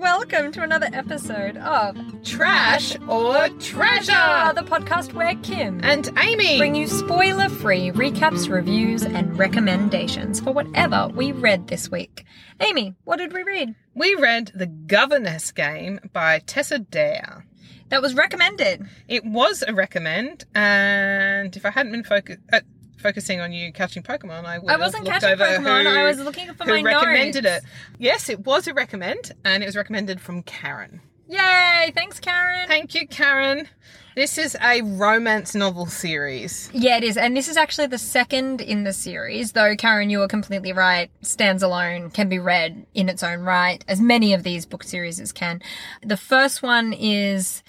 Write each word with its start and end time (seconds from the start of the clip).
welcome 0.00 0.50
to 0.50 0.62
another 0.62 0.88
episode 0.94 1.58
of 1.58 1.94
Trash 2.24 2.96
or 3.06 3.48
Treasure! 3.58 4.52
the 4.54 4.62
podcast 4.64 5.12
where 5.12 5.34
Kim 5.42 5.78
And 5.84 6.08
Aimee! 6.16 6.56
bring 6.56 6.74
you 6.74 6.86
spoiler-free 6.86 7.90
recaps, 7.90 8.48
reviews, 8.48 9.02
and 9.04 9.38
recommendations 9.38 10.40
for 10.40 10.52
whatever 10.52 11.08
we 11.14 11.32
read 11.32 11.68
this 11.68 11.90
week. 11.90 12.24
Aimee, 12.60 12.94
what 13.04 13.18
did 13.18 13.34
we 13.34 13.42
read? 13.42 13.74
we 13.94 14.14
read 14.14 14.50
The 14.54 14.66
Governess 14.66 15.52
Game 15.52 16.00
by 16.14 16.38
Tessa 16.40 16.78
Dare. 16.78 17.44
That 17.90 18.00
was 18.00 18.14
recommended. 18.14 18.86
It 19.06 19.26
was 19.26 19.62
a 19.66 19.74
recommend, 19.74 20.46
and 20.54 21.54
if 21.54 21.66
I 21.66 21.70
hadn't 21.70 21.92
been 21.92 22.04
focused. 22.04 22.40
uh, 22.50 22.60
focusing 23.00 23.40
on 23.40 23.52
you 23.52 23.72
catching 23.72 24.02
Pokemon, 24.02 24.44
I 24.44 24.58
would 24.58 24.70
I 24.70 24.76
wasn't 24.76 25.06
catching 25.06 25.30
over 25.30 25.44
Pokemon. 25.44 25.84
Who, 25.84 25.98
I 25.98 26.04
was 26.04 26.18
looking 26.20 26.52
for 26.54 26.64
who 26.64 26.82
my 26.82 26.94
recommended 26.94 27.44
notes. 27.44 27.64
it. 27.64 27.70
Yes, 27.98 28.28
it 28.28 28.44
was 28.46 28.68
a 28.68 28.74
recommend, 28.74 29.32
and 29.44 29.62
it 29.62 29.66
was 29.66 29.76
recommended 29.76 30.20
from 30.20 30.42
Karen. 30.42 31.00
Yay! 31.28 31.92
Thanks, 31.94 32.18
Karen. 32.18 32.66
Thank 32.66 32.94
you, 32.94 33.06
Karen. 33.06 33.68
This 34.16 34.36
is 34.36 34.56
a 34.60 34.82
romance 34.82 35.54
novel 35.54 35.86
series. 35.86 36.68
Yeah, 36.72 36.96
it 36.96 37.04
is. 37.04 37.16
And 37.16 37.36
this 37.36 37.46
is 37.46 37.56
actually 37.56 37.86
the 37.86 37.98
second 37.98 38.60
in 38.60 38.82
the 38.82 38.92
series, 38.92 39.52
though, 39.52 39.76
Karen, 39.76 40.10
you 40.10 40.20
are 40.22 40.28
completely 40.28 40.72
right. 40.72 41.08
Stands 41.22 41.62
alone, 41.62 42.10
can 42.10 42.28
be 42.28 42.40
read 42.40 42.84
in 42.94 43.08
its 43.08 43.22
own 43.22 43.40
right, 43.42 43.84
as 43.86 44.00
many 44.00 44.34
of 44.34 44.42
these 44.42 44.66
book 44.66 44.82
series 44.82 45.32
can. 45.32 45.62
The 46.02 46.16
first 46.16 46.64
one 46.64 46.92
is 46.92 47.62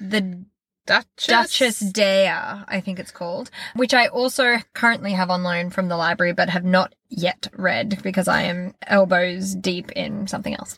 The 0.00 0.44
Duchess. 0.86 1.26
Duchess 1.26 1.80
Dare, 1.80 2.64
I 2.68 2.80
think 2.80 2.98
it's 2.98 3.10
called, 3.10 3.50
which 3.74 3.94
I 3.94 4.06
also 4.08 4.56
currently 4.74 5.12
have 5.12 5.30
on 5.30 5.42
loan 5.42 5.70
from 5.70 5.88
the 5.88 5.96
library, 5.96 6.32
but 6.32 6.48
have 6.50 6.64
not 6.64 6.94
yet 7.08 7.48
read 7.56 8.00
because 8.02 8.28
I 8.28 8.42
am 8.42 8.74
elbows 8.86 9.54
deep 9.54 9.90
in 9.92 10.26
something 10.26 10.54
else. 10.54 10.76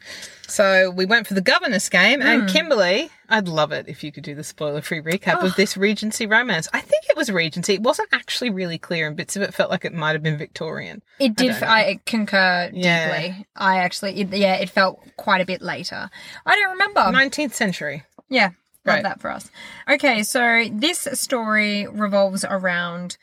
So 0.48 0.90
we 0.90 1.06
went 1.06 1.26
for 1.26 1.34
the 1.34 1.40
governess 1.40 1.88
game, 1.88 2.20
Hmm. 2.20 2.26
and 2.26 2.48
Kimberly, 2.48 3.10
I'd 3.28 3.48
love 3.48 3.72
it 3.72 3.86
if 3.88 4.04
you 4.04 4.12
could 4.12 4.22
do 4.22 4.34
the 4.36 4.44
spoiler-free 4.44 5.00
recap 5.00 5.42
of 5.42 5.56
this 5.56 5.76
Regency 5.76 6.26
romance. 6.26 6.68
I 6.72 6.80
think 6.82 7.04
it 7.10 7.16
was 7.16 7.30
Regency. 7.30 7.74
It 7.74 7.82
wasn't 7.82 8.08
actually 8.12 8.50
really 8.50 8.78
clear, 8.78 9.08
and 9.08 9.16
bits 9.16 9.34
of 9.34 9.42
it 9.42 9.54
felt 9.54 9.70
like 9.70 9.84
it 9.84 9.92
might 9.92 10.12
have 10.12 10.22
been 10.22 10.38
Victorian. 10.38 11.02
It 11.18 11.34
did. 11.34 11.48
don't. 11.58 11.62
I, 11.64 11.98
concur 12.06 12.70
Yeah. 12.72 13.06
deeply. 13.28 13.46
I 13.56 13.78
actually, 13.78 14.20
it, 14.20 14.28
yeah, 14.32 14.54
it 14.54 14.70
felt 14.70 15.00
quite 15.16 15.40
a 15.40 15.46
bit 15.46 15.62
later. 15.62 16.10
I 16.44 16.54
don't 16.54 16.70
remember. 16.72 17.10
Nineteenth 17.10 17.54
century. 17.56 18.04
Yeah, 18.28 18.50
love 18.86 18.94
Right. 18.96 19.02
that 19.02 19.20
for 19.20 19.30
us. 19.30 19.50
Okay, 19.88 20.22
so 20.22 20.64
this 20.72 21.06
story 21.12 21.86
revolves 21.86 22.44
around, 22.44 23.16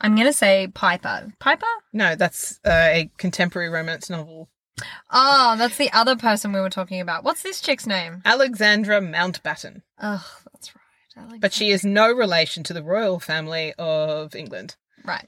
I'm 0.00 0.14
going 0.14 0.26
to 0.26 0.32
say 0.32 0.68
Piper. 0.72 1.32
Piper? 1.38 1.66
No, 1.92 2.14
that's 2.14 2.60
uh, 2.64 2.70
a 2.70 3.10
contemporary 3.18 3.68
romance 3.68 4.08
novel. 4.08 4.48
Oh, 5.10 5.56
that's 5.58 5.76
the 5.76 5.90
other 5.92 6.14
person 6.16 6.52
we 6.52 6.60
were 6.60 6.70
talking 6.70 7.00
about. 7.00 7.24
What's 7.24 7.42
this 7.42 7.60
chick's 7.60 7.86
name? 7.86 8.22
Alexandra 8.24 9.00
Mountbatten, 9.00 9.82
Oh, 10.00 10.24
that's 10.52 10.72
right. 10.74 11.30
Like 11.30 11.40
but 11.40 11.52
she 11.52 11.70
is 11.72 11.84
no 11.84 12.12
relation 12.12 12.62
to 12.62 12.72
the 12.72 12.82
royal 12.84 13.18
family 13.18 13.74
of 13.76 14.36
England. 14.36 14.76
Right. 15.08 15.26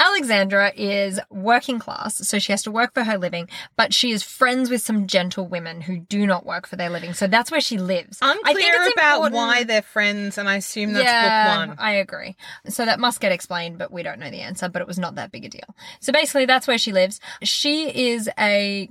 Alexandra 0.00 0.72
is 0.74 1.20
working 1.30 1.78
class, 1.78 2.16
so 2.26 2.40
she 2.40 2.52
has 2.52 2.64
to 2.64 2.70
work 2.72 2.92
for 2.92 3.04
her 3.04 3.16
living, 3.16 3.48
but 3.76 3.94
she 3.94 4.10
is 4.10 4.24
friends 4.24 4.68
with 4.68 4.82
some 4.82 5.06
gentle 5.06 5.46
women 5.46 5.80
who 5.82 5.98
do 6.00 6.26
not 6.26 6.44
work 6.44 6.66
for 6.66 6.74
their 6.74 6.90
living. 6.90 7.14
So 7.14 7.28
that's 7.28 7.48
where 7.52 7.60
she 7.60 7.78
lives. 7.78 8.18
I 8.20 8.34
think 8.34 8.48
Unclear 8.48 8.82
it's 8.82 8.94
about 8.94 9.14
important- 9.26 9.36
why 9.36 9.62
they're 9.62 9.82
friends, 9.82 10.36
and 10.36 10.48
I 10.48 10.56
assume 10.56 10.94
that's 10.94 11.04
yeah, 11.04 11.56
book 11.58 11.68
one. 11.68 11.78
I 11.78 11.92
agree. 11.92 12.34
So 12.68 12.84
that 12.84 12.98
must 12.98 13.20
get 13.20 13.30
explained, 13.30 13.78
but 13.78 13.92
we 13.92 14.02
don't 14.02 14.18
know 14.18 14.30
the 14.30 14.40
answer, 14.40 14.68
but 14.68 14.82
it 14.82 14.88
was 14.88 14.98
not 14.98 15.14
that 15.14 15.30
big 15.30 15.44
a 15.44 15.48
deal. 15.48 15.76
So 16.00 16.12
basically, 16.12 16.46
that's 16.46 16.66
where 16.66 16.78
she 16.78 16.90
lives. 16.90 17.20
She 17.44 18.10
is 18.10 18.28
a 18.36 18.90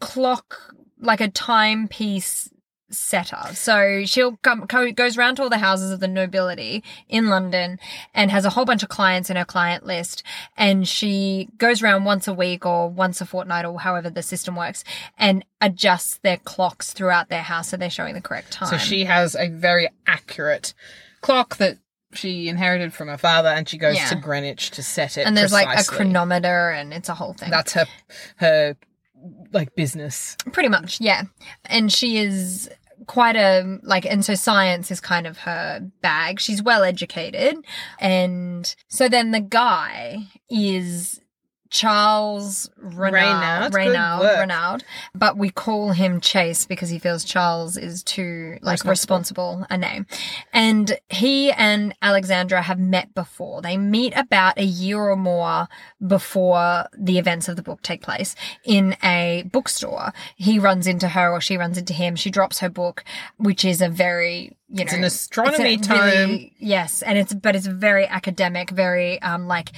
clock, 0.00 0.74
like 1.00 1.22
a 1.22 1.28
timepiece 1.28 2.50
setter. 2.90 3.54
So 3.54 4.04
she'll 4.04 4.36
come, 4.38 4.66
co- 4.66 4.90
goes 4.92 5.16
around 5.16 5.36
to 5.36 5.42
all 5.42 5.50
the 5.50 5.58
houses 5.58 5.90
of 5.90 6.00
the 6.00 6.08
nobility 6.08 6.82
in 7.08 7.28
London 7.28 7.78
and 8.14 8.30
has 8.30 8.44
a 8.44 8.50
whole 8.50 8.64
bunch 8.64 8.82
of 8.82 8.88
clients 8.88 9.30
in 9.30 9.36
her 9.36 9.44
client 9.44 9.86
list. 9.86 10.22
And 10.56 10.86
she 10.88 11.48
goes 11.58 11.82
around 11.82 12.04
once 12.04 12.26
a 12.28 12.34
week 12.34 12.66
or 12.66 12.88
once 12.88 13.20
a 13.20 13.26
fortnight 13.26 13.64
or 13.64 13.78
however 13.80 14.10
the 14.10 14.22
system 14.22 14.56
works 14.56 14.84
and 15.18 15.44
adjusts 15.60 16.18
their 16.22 16.36
clocks 16.38 16.92
throughout 16.92 17.28
their 17.28 17.42
house 17.42 17.68
so 17.68 17.76
they're 17.76 17.90
showing 17.90 18.14
the 18.14 18.20
correct 18.20 18.50
time. 18.52 18.68
So 18.68 18.76
she 18.78 19.04
has 19.04 19.34
a 19.34 19.48
very 19.48 19.88
accurate 20.06 20.74
clock 21.20 21.56
that 21.58 21.78
she 22.12 22.48
inherited 22.48 22.92
from 22.92 23.06
her 23.06 23.16
father, 23.18 23.50
and 23.50 23.68
she 23.68 23.78
goes 23.78 23.94
Yeah. 23.94 24.06
to 24.08 24.16
Greenwich 24.16 24.72
to 24.72 24.82
set 24.82 25.16
it. 25.16 25.26
and 25.28 25.36
there's 25.36 25.52
like 25.52 25.68
a 25.78 25.84
chronometer 25.84 26.70
and 26.70 26.92
it's 26.92 27.08
a 27.08 27.14
whole 27.14 27.34
thing 27.34 27.50
That's 27.50 27.72
her 27.74 27.86
her 28.38 28.76
like 29.52 29.74
business. 29.76 30.36
pretty 30.50 30.68
much 30.70 31.00
yeah 31.00 31.24
and 31.66 31.92
she 31.92 32.16
is 32.18 32.68
quite 33.06 33.36
a 33.36 33.78
like 33.82 34.06
and 34.06 34.24
so 34.24 34.34
science 34.34 34.90
is 34.90 35.00
kind 35.00 35.26
of 35.26 35.38
her 35.38 35.80
bag. 36.02 36.40
She's 36.40 36.62
well 36.62 36.82
educated. 36.82 37.56
And 37.98 38.74
so 38.88 39.08
then 39.08 39.30
the 39.30 39.40
guy 39.40 40.28
is 40.50 41.20
Charles 41.70 42.68
Reynaud, 42.82 43.70
Reynaud. 43.72 44.22
Reynaud, 44.22 44.80
but 45.14 45.38
we 45.38 45.50
call 45.50 45.92
him 45.92 46.20
Chase 46.20 46.66
because 46.66 46.88
he 46.88 46.98
feels 46.98 47.24
Charles 47.24 47.76
is 47.76 48.02
too 48.02 48.58
like 48.60 48.84
Responsible. 48.84 49.58
responsible 49.58 49.66
a 49.70 49.78
name. 49.78 50.06
And 50.52 50.98
he 51.08 51.52
and 51.52 51.94
Alexandra 52.02 52.62
have 52.62 52.80
met 52.80 53.14
before. 53.14 53.62
They 53.62 53.76
meet 53.76 54.12
about 54.16 54.58
a 54.58 54.64
year 54.64 54.98
or 54.98 55.16
more 55.16 55.68
before 56.04 56.88
the 56.98 57.18
events 57.18 57.48
of 57.48 57.54
the 57.54 57.62
book 57.62 57.82
take 57.82 58.02
place 58.02 58.34
in 58.64 58.96
a 59.04 59.44
bookstore. 59.52 60.12
He 60.34 60.58
runs 60.58 60.88
into 60.88 61.08
her 61.08 61.30
or 61.30 61.40
she 61.40 61.56
runs 61.56 61.78
into 61.78 61.92
him. 61.92 62.16
She 62.16 62.30
drops 62.30 62.58
her 62.58 62.68
book, 62.68 63.04
which 63.36 63.64
is 63.64 63.80
a 63.80 63.88
very 63.88 64.56
you 64.72 64.82
It's 64.84 64.92
an 64.92 65.02
astronomy 65.04 65.74
it's 65.74 65.86
a 65.86 65.90
tome. 65.90 66.00
really- 66.06 66.52
yes, 66.58 67.02
and 67.02 67.18
it's 67.18 67.34
but 67.34 67.56
it's 67.56 67.66
very 67.66 68.06
academic, 68.06 68.70
very 68.70 69.20
um 69.22 69.46
like 69.48 69.70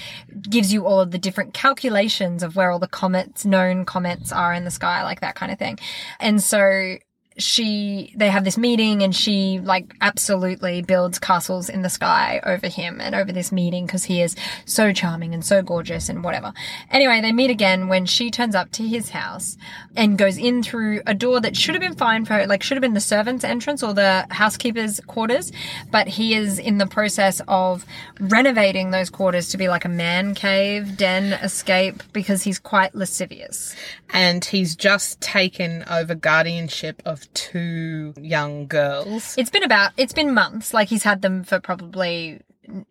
gives 0.48 0.72
you 0.72 0.86
all 0.86 1.00
of 1.00 1.10
the 1.10 1.18
different 1.18 1.54
calculations 1.54 2.42
of 2.42 2.56
where 2.56 2.70
all 2.70 2.78
the 2.78 2.88
comets, 2.88 3.44
known 3.44 3.84
comets 3.84 4.32
are 4.32 4.52
in 4.52 4.64
the 4.64 4.70
sky, 4.70 5.02
like 5.02 5.20
that 5.20 5.34
kind 5.34 5.50
of 5.50 5.58
thing. 5.58 5.78
And 6.20 6.42
so 6.42 6.96
she 7.36 8.12
they 8.16 8.28
have 8.28 8.44
this 8.44 8.58
meeting 8.58 9.02
and 9.02 9.14
she 9.14 9.60
like 9.60 9.94
absolutely 10.00 10.82
builds 10.82 11.18
castles 11.18 11.68
in 11.68 11.82
the 11.82 11.88
sky 11.88 12.40
over 12.44 12.68
him 12.68 13.00
and 13.00 13.14
over 13.14 13.32
this 13.32 13.52
meeting 13.52 13.86
because 13.86 14.04
he 14.04 14.20
is 14.20 14.36
so 14.64 14.92
charming 14.92 15.34
and 15.34 15.44
so 15.44 15.62
gorgeous 15.62 16.08
and 16.08 16.22
whatever. 16.24 16.52
Anyway, 16.90 17.20
they 17.20 17.32
meet 17.32 17.50
again 17.50 17.88
when 17.88 18.06
she 18.06 18.30
turns 18.30 18.54
up 18.54 18.70
to 18.72 18.86
his 18.86 19.10
house 19.10 19.56
and 19.96 20.18
goes 20.18 20.36
in 20.36 20.62
through 20.62 21.00
a 21.06 21.14
door 21.14 21.40
that 21.40 21.56
should 21.56 21.74
have 21.74 21.82
been 21.82 21.94
fine 21.94 22.24
for 22.24 22.34
her, 22.34 22.46
like 22.46 22.62
should 22.62 22.76
have 22.76 22.82
been 22.82 22.94
the 22.94 23.00
servant's 23.00 23.44
entrance 23.44 23.82
or 23.82 23.94
the 23.94 24.26
housekeeper's 24.30 25.00
quarters, 25.00 25.52
but 25.90 26.08
he 26.08 26.34
is 26.34 26.58
in 26.58 26.78
the 26.78 26.86
process 26.86 27.40
of 27.48 27.84
renovating 28.20 28.90
those 28.90 29.10
quarters 29.10 29.48
to 29.50 29.56
be 29.56 29.68
like 29.68 29.84
a 29.84 29.88
man 29.88 30.34
cave, 30.34 30.96
den, 30.96 31.32
escape 31.34 32.02
because 32.12 32.42
he's 32.42 32.58
quite 32.58 32.94
lascivious. 32.94 33.74
And 34.10 34.44
he's 34.44 34.76
just 34.76 35.20
taken 35.20 35.84
over 35.88 36.14
guardianship 36.14 37.00
of 37.06 37.21
two 37.34 38.14
young 38.20 38.66
girls. 38.66 39.34
It's 39.38 39.50
been 39.50 39.62
about 39.64 39.92
it's 39.96 40.12
been 40.12 40.32
months. 40.34 40.72
Like 40.74 40.88
he's 40.88 41.02
had 41.02 41.22
them 41.22 41.44
for 41.44 41.60
probably 41.60 42.40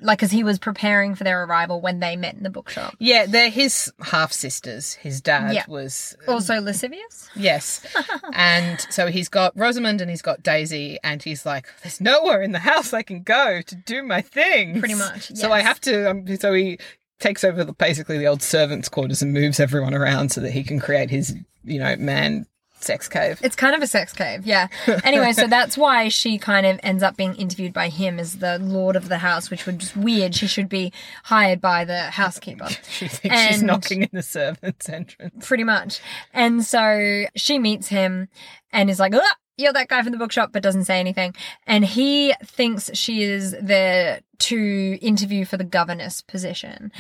like 0.02 0.20
because 0.20 0.32
he 0.32 0.44
was 0.44 0.60
preparing 0.60 1.16
for 1.16 1.24
their 1.24 1.44
arrival 1.46 1.80
when 1.80 2.00
they 2.02 2.16
met 2.18 2.36
in 2.36 2.44
the 2.44 2.50
bookshop. 2.50 2.94
Yeah, 3.00 3.26
they're 3.26 3.50
his 3.50 3.92
half 4.02 4.32
sisters. 4.34 4.94
His 4.96 5.22
dad 5.22 5.54
Yeah. 5.56 5.64
was 5.68 6.16
Also 6.28 6.60
lascivious. 6.60 7.30
Yes. 7.36 7.86
and 8.34 8.80
so 8.90 9.08
he's 9.08 9.30
got 9.30 9.58
Rosamond 9.58 10.02
and 10.02 10.10
he's 10.10 10.22
got 10.22 10.44
Daisy, 10.44 11.00
and 11.04 11.24
he's 11.24 11.46
like, 11.46 11.68
there's 11.84 12.02
nowhere 12.02 12.42
in 12.42 12.52
the 12.52 12.60
house 12.60 12.94
I 12.94 13.02
can 13.02 13.24
go 13.24 13.62
to 13.66 13.76
do 13.76 14.04
my 14.04 14.22
thing." 14.22 14.80
Pretty 14.80 14.96
much, 14.96 15.34
So 15.36 15.52
I 15.52 15.62
have 15.62 15.80
to, 15.82 16.10
um, 16.12 16.28
so 16.38 16.54
he 16.54 16.78
takes 17.20 17.44
over 17.44 17.64
the, 17.64 17.72
basically 17.74 18.18
the 18.18 18.28
old 18.28 18.42
servants' 18.42 18.90
quarters 18.90 19.22
and 19.22 19.32
moves 19.34 19.60
everyone 19.60 19.94
around 19.94 20.32
so 20.34 20.42
that 20.42 20.52
he 20.52 20.64
can 20.64 20.80
create 20.80 21.10
his, 21.10 21.34
you 21.64 21.80
know, 21.80 21.96
man 21.96 22.46
sex 22.84 23.08
cave. 23.08 23.40
It's 23.44 23.56
kind 23.56 23.76
of 23.76 23.82
a 23.82 23.88
sex 23.88 24.14
cave, 24.14 24.46
yeah. 24.46 24.68
Anyway, 25.04 25.34
so 25.34 25.48
that's 25.50 25.78
why 25.78 26.10
she 26.10 26.38
kind 26.38 26.66
of 26.66 26.80
ends 26.84 27.04
up 27.04 27.18
being 27.18 27.36
interviewed 27.36 27.74
by 27.74 27.90
him 27.90 28.20
as 28.20 28.38
the 28.38 28.60
lord 28.60 28.96
of 28.96 29.10
the 29.10 29.20
house, 29.20 29.50
which 29.50 29.66
would 29.66 29.80
just 29.80 29.96
weird. 29.96 30.36
She 30.36 30.48
should 30.48 30.70
be 30.70 30.92
hired 31.24 31.62
by 31.62 31.86
the 31.86 32.04
housekeeper. 32.04 32.68
She 32.92 33.08
thinks 33.08 33.40
she's 33.48 33.64
knocking 33.64 34.04
in 34.04 34.10
the 34.12 34.22
servants' 34.22 34.88
entrance. 34.88 35.48
pretty 35.48 35.64
much. 35.64 36.02
And 36.34 36.64
so 36.64 37.26
she 37.36 37.58
meets 37.58 37.88
him 37.88 38.28
and 38.72 38.90
is 38.90 39.00
like, 39.00 39.14
"Ah, 39.16 39.36
you're 39.58 39.74
that 39.74 39.88
guy 39.88 40.02
from 40.02 40.12
the 40.12 40.18
bookshop, 40.18 40.52
but 40.52 40.64
doesn't 40.64 40.86
say 40.86 41.00
anything. 41.00 41.36
And 41.68 41.86
he 41.86 42.34
thinks 42.44 42.90
she 42.94 43.24
is 43.24 43.56
there 43.62 44.22
to 44.40 44.98
interview 45.02 45.46
for 45.46 45.58
the 45.58 45.64
governess 45.64 46.22
position. 46.22 46.92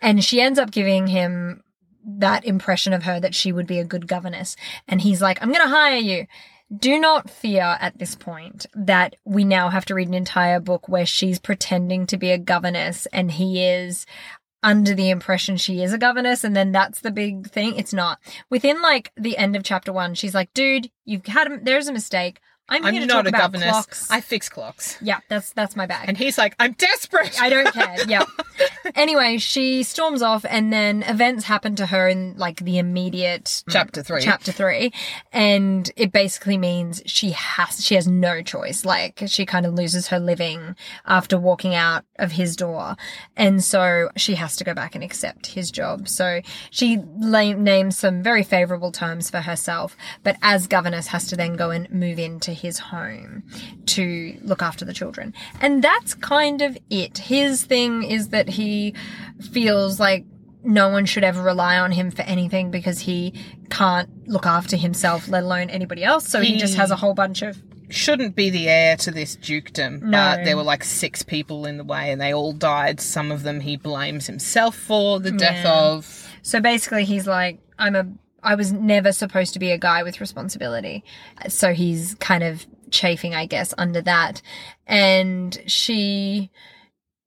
And 0.00 0.24
she 0.24 0.40
ends 0.40 0.58
up 0.58 0.70
giving 0.70 1.06
him 1.06 1.62
that 2.06 2.44
impression 2.44 2.92
of 2.92 3.02
her 3.02 3.18
that 3.20 3.34
she 3.34 3.52
would 3.52 3.66
be 3.66 3.80
a 3.80 3.84
good 3.84 4.06
governess. 4.06 4.56
And 4.86 5.00
he's 5.00 5.20
like, 5.20 5.42
I'm 5.42 5.52
going 5.52 5.60
to 5.60 5.68
hire 5.68 5.98
you. 5.98 6.26
Do 6.74 6.98
not 6.98 7.30
fear 7.30 7.76
at 7.80 7.98
this 7.98 8.14
point 8.14 8.66
that 8.74 9.16
we 9.24 9.44
now 9.44 9.68
have 9.68 9.84
to 9.86 9.94
read 9.94 10.08
an 10.08 10.14
entire 10.14 10.58
book 10.58 10.88
where 10.88 11.06
she's 11.06 11.38
pretending 11.38 12.06
to 12.06 12.16
be 12.16 12.32
a 12.32 12.38
governess 12.38 13.06
and 13.12 13.30
he 13.30 13.64
is 13.64 14.06
under 14.62 14.94
the 14.94 15.10
impression 15.10 15.56
she 15.56 15.80
is 15.80 15.92
a 15.92 15.98
governess 15.98 16.42
and 16.42 16.56
then 16.56 16.72
that's 16.72 17.00
the 17.00 17.12
big 17.12 17.48
thing. 17.50 17.76
It's 17.76 17.92
not. 17.92 18.18
Within 18.50 18.82
like 18.82 19.12
the 19.16 19.36
end 19.36 19.54
of 19.54 19.62
chapter 19.62 19.92
one, 19.92 20.14
she's 20.14 20.34
like, 20.34 20.52
dude, 20.54 20.90
you've 21.04 21.26
had, 21.26 21.50
a, 21.50 21.58
there's 21.62 21.86
a 21.86 21.92
mistake. 21.92 22.40
I'm, 22.68 22.84
I'm 22.84 22.92
here 22.92 23.02
to 23.02 23.06
not 23.06 23.14
talk 23.16 23.26
a 23.26 23.28
about 23.28 23.40
governess. 23.52 23.70
clocks. 23.70 24.10
I 24.10 24.20
fix 24.20 24.48
clocks. 24.48 24.98
yeah, 25.00 25.20
that's, 25.28 25.52
that's 25.52 25.76
my 25.76 25.86
bag. 25.86 26.08
And 26.08 26.16
he's 26.18 26.36
like, 26.38 26.54
I'm 26.58 26.72
desperate. 26.72 27.40
I 27.40 27.48
don't 27.48 27.72
care. 27.72 27.96
Yeah. 28.08 28.24
anyway, 28.94 29.38
she 29.38 29.82
storms 29.82 30.22
off 30.22 30.44
and 30.48 30.72
then 30.72 31.02
events 31.04 31.44
happen 31.44 31.76
to 31.76 31.86
her 31.86 32.08
in 32.08 32.34
like 32.36 32.60
the 32.60 32.78
immediate 32.78 33.44
mm, 33.44 33.64
Chapter 33.72 34.02
three. 34.02 34.22
chapter 34.22 34.52
3 34.52 34.92
and 35.32 35.90
it 35.96 36.12
basically 36.12 36.56
means 36.56 37.02
she 37.06 37.30
has 37.32 37.84
she 37.84 37.94
has 37.94 38.06
no 38.06 38.42
choice 38.42 38.84
like 38.84 39.22
she 39.26 39.44
kind 39.44 39.66
of 39.66 39.74
loses 39.74 40.08
her 40.08 40.18
living 40.18 40.74
after 41.04 41.38
walking 41.38 41.74
out 41.74 42.04
of 42.18 42.32
his 42.32 42.56
door 42.56 42.96
and 43.36 43.62
so 43.62 44.08
she 44.16 44.34
has 44.36 44.56
to 44.56 44.64
go 44.64 44.72
back 44.72 44.94
and 44.94 45.04
accept 45.04 45.46
his 45.48 45.70
job 45.70 46.08
so 46.08 46.40
she 46.70 46.98
la- 47.18 47.52
names 47.52 47.98
some 47.98 48.22
very 48.22 48.42
favorable 48.42 48.92
terms 48.92 49.28
for 49.28 49.40
herself 49.40 49.96
but 50.22 50.36
as 50.42 50.66
governess 50.66 51.08
has 51.08 51.26
to 51.26 51.36
then 51.36 51.54
go 51.56 51.70
and 51.70 51.90
move 51.90 52.18
into 52.18 52.52
his 52.56 52.78
home 52.78 53.42
to 53.86 54.36
look 54.42 54.62
after 54.62 54.84
the 54.84 54.92
children 54.92 55.32
and 55.60 55.82
that's 55.82 56.14
kind 56.14 56.62
of 56.62 56.76
it 56.90 57.18
his 57.18 57.64
thing 57.64 58.02
is 58.02 58.28
that 58.30 58.48
he 58.48 58.94
feels 59.52 60.00
like 60.00 60.24
no 60.64 60.88
one 60.88 61.06
should 61.06 61.22
ever 61.22 61.42
rely 61.42 61.78
on 61.78 61.92
him 61.92 62.10
for 62.10 62.22
anything 62.22 62.70
because 62.72 62.98
he 62.98 63.32
can't 63.70 64.08
look 64.28 64.46
after 64.46 64.76
himself, 64.76 65.28
let 65.28 65.44
alone 65.44 65.70
anybody 65.70 66.02
else. 66.02 66.26
So 66.26 66.40
he, 66.40 66.54
He- 66.54 66.58
just 66.58 66.74
has 66.74 66.90
a 66.90 66.96
whole 66.96 67.14
bunch 67.14 67.42
of 67.42 67.56
Shouldn't 67.88 68.34
be 68.34 68.50
the 68.50 68.68
heir 68.68 68.96
to 68.96 69.12
this 69.12 69.36
dukedom, 69.36 70.00
No. 70.10 70.18
but 70.34 70.44
there 70.44 70.56
were 70.56 70.64
like 70.64 70.82
six 70.82 71.22
people 71.22 71.66
in 71.66 71.76
the 71.76 71.84
way 71.84 72.10
and 72.10 72.20
they 72.20 72.34
all 72.34 72.52
died. 72.52 73.00
Some 73.00 73.30
of 73.30 73.44
them 73.44 73.60
he 73.60 73.76
blames 73.76 74.26
himself 74.26 74.74
for 74.74 75.20
the 75.20 75.30
death 75.30 75.64
Yeah. 75.64 75.72
of. 75.92 76.28
So 76.42 76.58
basically, 76.60 77.04
he's 77.04 77.28
like, 77.28 77.60
I'm 77.78 77.94
a, 77.94 78.06
I 78.46 78.54
was 78.54 78.72
never 78.72 79.12
supposed 79.12 79.52
to 79.54 79.58
be 79.58 79.72
a 79.72 79.78
guy 79.78 80.04
with 80.04 80.20
responsibility. 80.20 81.02
So 81.48 81.74
he's 81.74 82.14
kind 82.14 82.44
of 82.44 82.64
chafing, 82.90 83.34
I 83.34 83.46
guess, 83.46 83.74
under 83.76 84.00
that. 84.02 84.40
And 84.86 85.58
she 85.66 86.50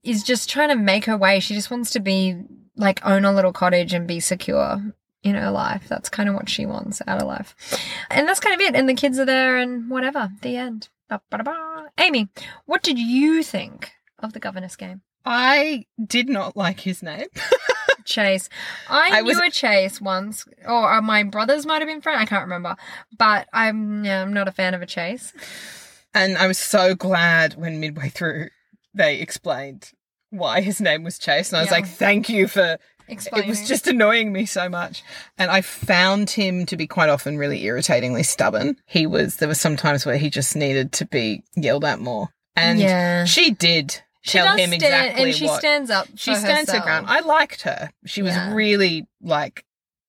is 0.01 0.23
just 0.23 0.49
trying 0.49 0.69
to 0.69 0.75
make 0.75 1.05
her 1.05 1.17
way. 1.17 1.41
She 1.41 1.53
just 1.53 1.69
wants 1.69 1.91
to 1.91 1.99
be 1.99 2.37
like, 2.77 3.05
own 3.05 3.25
a 3.25 3.33
little 3.33 3.51
cottage 3.51 3.93
and 3.93 4.07
be 4.07 4.21
secure 4.21 4.81
in 5.21 5.35
her 5.35 5.51
life. 5.51 5.87
That's 5.89 6.07
kind 6.07 6.29
of 6.29 6.35
what 6.35 6.47
she 6.47 6.65
wants 6.65 7.01
out 7.05 7.21
of 7.21 7.27
life. 7.27 7.53
And 8.09 8.25
that's 8.25 8.39
kind 8.39 8.55
of 8.55 8.61
it. 8.61 8.73
And 8.73 8.87
the 8.87 8.93
kids 8.93 9.19
are 9.19 9.25
there 9.25 9.57
and 9.57 9.89
whatever. 9.89 10.31
The 10.41 10.55
end. 10.55 10.87
Ba-ba-da-ba. 11.09 11.89
Aimee, 11.97 12.29
what 12.65 12.81
did 12.81 12.97
you 12.97 13.43
think 13.43 13.91
of 14.19 14.31
the 14.31 14.39
governess 14.39 14.77
game? 14.77 15.01
I 15.25 15.85
did 16.03 16.29
not 16.29 16.55
like 16.55 16.79
his 16.79 17.03
name. 17.03 17.27
Chase. 18.09 18.49
I, 18.89 19.09
I 19.13 19.21
knew 19.21 19.27
was- 19.27 19.37
a 19.39 19.49
Chase 19.51 20.01
once, 20.01 20.45
or 20.67 20.91
uh, 20.93 21.01
my 21.01 21.23
brothers 21.23 21.65
might 21.65 21.81
have 21.81 21.87
been 21.87 22.01
friends. 22.01 22.21
I 22.21 22.25
can't 22.25 22.43
remember, 22.43 22.75
but 23.17 23.47
I'm 23.53 24.03
yeah, 24.03 24.21
I'm 24.21 24.33
not 24.33 24.47
a 24.47 24.51
fan 24.51 24.73
of 24.73 24.81
a 24.81 24.85
Chase. 24.85 25.31
And 26.13 26.37
I 26.37 26.47
was 26.47 26.57
so 26.57 26.95
glad 26.95 27.53
when 27.55 27.79
midway 27.79 28.09
through 28.09 28.49
they 28.93 29.19
explained 29.19 29.91
why 30.31 30.61
his 30.61 30.81
name 30.81 31.03
was 31.03 31.19
Chase. 31.19 31.49
And 31.51 31.57
I 31.57 31.61
was 31.61 31.67
Yeah. 31.69 31.75
like, 31.77 31.87
thank 31.87 32.27
you 32.29 32.47
for 32.47 32.77
Explain. 33.07 33.43
It 33.43 33.47
was 33.49 33.67
just 33.67 33.87
annoying 33.87 34.31
me 34.31 34.45
so 34.45 34.69
much. 34.69 35.01
And 35.39 35.49
I 35.49 35.61
found 35.61 36.29
him 36.29 36.67
to 36.67 36.77
be 36.77 36.85
quite 36.85 37.09
often 37.09 37.39
really 37.39 37.63
irritatingly 37.65 38.21
stubborn. 38.21 38.75
He 38.85 39.07
was, 39.07 39.37
there 39.37 39.47
were 39.47 39.55
some 39.55 39.75
times 39.75 40.05
where 40.05 40.17
he 40.17 40.29
just 40.29 40.55
needed 40.55 40.91
to 40.93 41.05
be 41.05 41.43
yelled 41.55 41.83
at 41.85 41.99
more. 41.99 42.29
And 42.55 42.79
Yeah. 42.79 43.25
she 43.25 43.49
did 43.49 44.03
tell 44.25 44.45
does 44.57 44.65
him 44.65 44.73
exactly 44.73 45.23
and 45.23 45.33
she 45.35 45.45
what. 45.45 45.59
stands 45.59 45.89
up. 45.89 46.07
she 46.15 46.35
stands 46.35 46.69
her 46.71 46.77
herself. 46.77 46.83
ground. 46.83 47.05
I 47.09 47.19
liked 47.21 47.61
her. 47.63 47.91
She 48.05 48.21
was 48.21 48.33
Yeah. 48.35 48.53
really 48.53 49.07
like, 49.21 49.65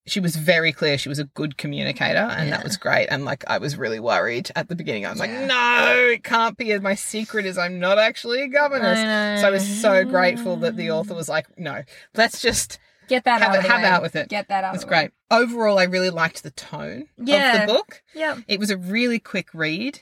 she 0.07 0.19
was 0.21 0.35
very 0.35 0.73
clear. 0.73 0.99
She 0.99 1.09
was 1.09 1.19
a 1.19 1.25
good 1.25 1.57
communicator, 1.57 2.19
and 2.19 2.49
Yeah. 2.49 2.57
that 2.57 2.65
was 2.65 2.77
great. 2.77 3.07
And 3.09 3.25
like, 3.25 3.45
I 3.47 3.59
was 3.59 3.77
really 3.77 4.01
worried 4.01 4.51
at 4.57 4.69
the 4.69 4.75
beginning. 4.75 5.07
I 5.07 5.11
was 5.11 5.21
like, 5.21 5.31
no, 5.31 6.09
it 6.13 6.25
can't 6.25 6.57
be. 6.57 6.77
My 6.81 6.95
secret 6.95 7.47
is 7.47 7.57
I'm 7.59 7.79
not 7.79 7.99
actually 7.99 8.43
a 8.43 8.49
governess. 8.49 8.99
I 8.99 9.41
So 9.41 9.47
I 9.49 9.51
was 9.51 9.67
so 9.81 10.05
grateful 10.05 10.57
that 10.57 10.77
the 10.77 10.91
author 10.91 11.15
was 11.15 11.29
like, 11.29 11.47
no, 11.59 11.83
let's 12.17 12.41
just 12.41 12.79
Get 13.09 13.25
that 13.25 13.41
have, 13.43 13.55
out 13.57 13.65
it, 13.65 13.69
have 13.69 13.85
out 13.85 14.03
with 14.03 14.17
it. 14.17 14.29
Get 14.29 14.49
that 14.49 14.65
out. 14.65 14.77
Way. 14.79 14.85
great. 14.87 15.11
Overall, 15.31 15.79
I 15.79 15.85
really 15.85 16.11
liked 16.11 16.43
the 16.43 16.51
tone 16.53 17.07
Yeah. 17.17 17.63
of 17.63 17.69
the 17.69 17.73
book. 17.75 18.03
yeah 18.15 18.39
It 18.49 18.59
was 18.59 18.71
a 18.71 18.77
really 18.77 19.19
quick 19.21 19.49
read. 19.53 20.01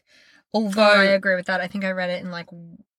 Oh, 0.55 0.71
I 0.79 1.05
agree 1.05 1.35
with 1.35 1.47
that. 1.47 1.61
I 1.61 1.67
think 1.69 1.85
I 1.85 1.91
read 1.91 2.09
it 2.11 2.23
in 2.23 2.31
like. 2.31 2.47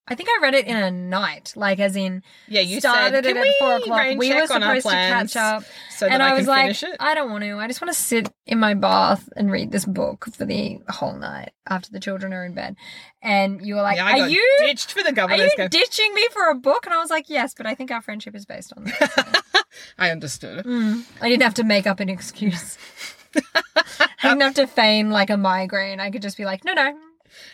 I 0.09 0.15
think 0.15 0.29
I 0.29 0.39
read 0.41 0.55
it 0.55 0.65
in 0.65 0.75
a 0.75 0.89
night, 0.89 1.53
like 1.55 1.79
as 1.79 1.95
in 1.95 2.23
yeah, 2.47 2.61
you 2.61 2.79
started 2.79 3.23
said, 3.23 3.25
it 3.25 3.37
at 3.37 3.47
four 3.59 3.75
o'clock. 3.75 4.17
We 4.17 4.33
were 4.33 4.41
check 4.41 4.51
on 4.51 4.63
our 4.63 4.79
supposed 4.79 4.87
to 4.87 4.91
catch 4.91 5.35
up, 5.35 5.63
so 5.91 6.05
that 6.05 6.13
and 6.13 6.23
I, 6.23 6.31
I, 6.31 6.33
was 6.33 6.47
like? 6.47 6.75
I 6.99 7.13
don't 7.13 7.29
want 7.29 7.43
to. 7.43 7.57
I 7.57 7.67
just 7.67 7.79
want 7.79 7.93
to 7.93 7.99
sit 7.99 8.29
in 8.47 8.59
my 8.59 8.73
bath 8.73 9.29
and 9.35 9.51
read 9.51 9.71
this 9.71 9.85
book 9.85 10.25
for 10.33 10.45
the 10.45 10.79
whole 10.89 11.15
night 11.15 11.51
after 11.67 11.91
the 11.91 11.99
children 11.99 12.33
are 12.33 12.43
in 12.43 12.55
bed. 12.55 12.75
And 13.21 13.63
you 13.63 13.75
were 13.75 13.81
like, 13.81 13.97
yeah, 13.97 14.23
"Are 14.23 14.29
you 14.29 14.57
ditched 14.59 14.91
for 14.91 15.03
the 15.03 15.09
are 15.09 15.13
governess. 15.13 15.51
you 15.51 15.57
Go- 15.57 15.67
ditching 15.67 16.13
me 16.15 16.27
for 16.31 16.49
a 16.49 16.55
book?" 16.55 16.85
And 16.85 16.93
I 16.93 16.97
was 16.97 17.11
like, 17.11 17.29
"Yes, 17.29 17.53
but 17.55 17.67
I 17.67 17.75
think 17.75 17.91
our 17.91 18.01
friendship 18.01 18.35
is 18.35 18.45
based 18.45 18.73
on 18.75 18.85
this." 18.85 19.17
I 19.99 20.09
understood. 20.09 20.65
Mm. 20.65 21.03
I 21.21 21.29
didn't 21.29 21.43
have 21.43 21.53
to 21.55 21.63
make 21.63 21.85
up 21.85 21.99
an 21.99 22.09
excuse. 22.09 22.77
I 23.75 23.83
didn't 24.23 24.41
have 24.41 24.55
to 24.55 24.65
feign 24.65 25.11
like 25.11 25.29
a 25.29 25.37
migraine. 25.37 25.99
I 25.99 26.09
could 26.09 26.23
just 26.23 26.37
be 26.37 26.45
like, 26.45 26.65
"No, 26.65 26.73
no." 26.73 26.97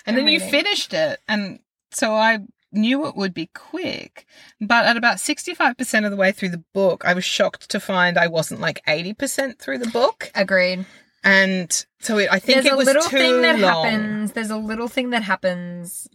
And 0.06 0.18
then 0.18 0.28
you 0.28 0.40
finished 0.40 0.94
it, 0.94 1.20
and 1.28 1.60
so 1.92 2.14
I 2.14 2.40
knew 2.72 3.08
it 3.08 3.16
would 3.16 3.34
be 3.34 3.48
quick. 3.54 4.26
But 4.60 4.86
at 4.86 4.98
about 4.98 5.20
sixty-five 5.20 5.78
percent 5.78 6.06
of 6.06 6.12
the 6.12 6.18
way 6.18 6.32
through 6.32 6.50
the 6.50 6.64
book, 6.74 7.04
I 7.06 7.14
was 7.14 7.24
shocked 7.24 7.70
to 7.70 7.80
find 7.80 8.18
I 8.18 8.28
wasn't 8.28 8.62
like 8.62 8.82
eighty 8.88 9.14
percent 9.14 9.60
through 9.60 9.78
the 9.80 9.90
book, 9.90 10.32
Agreed. 10.36 10.86
and 11.24 11.86
so 12.00 12.18
it, 12.18 12.30
I 12.32 12.40
think 12.40 12.64
There's 12.64 12.74
it 12.74 12.78
was 12.78 12.88
a 12.88 12.94
little 12.94 13.10
too 13.10 13.18
thing 13.18 13.42
that 13.42 13.60
long. 13.60 13.86
happens. 13.86 14.32
There's 14.34 14.50
a 14.52 14.58
little 14.58 14.88
thing 14.88 15.12
that 15.12 15.24
happens 15.24 16.08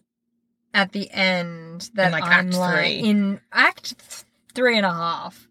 at 0.74 0.92
the 0.92 1.10
end 1.10 1.90
that 1.94 2.06
In, 2.06 2.12
like, 2.12 2.24
I'm 2.24 2.48
Act 2.48 2.54
like 2.56 2.78
three. 2.84 2.98
in 3.00 3.40
Act 3.52 3.98
th- 3.98 4.24
three 4.54 4.76
and 4.76 4.86
a 4.86 4.92
half, 4.92 5.48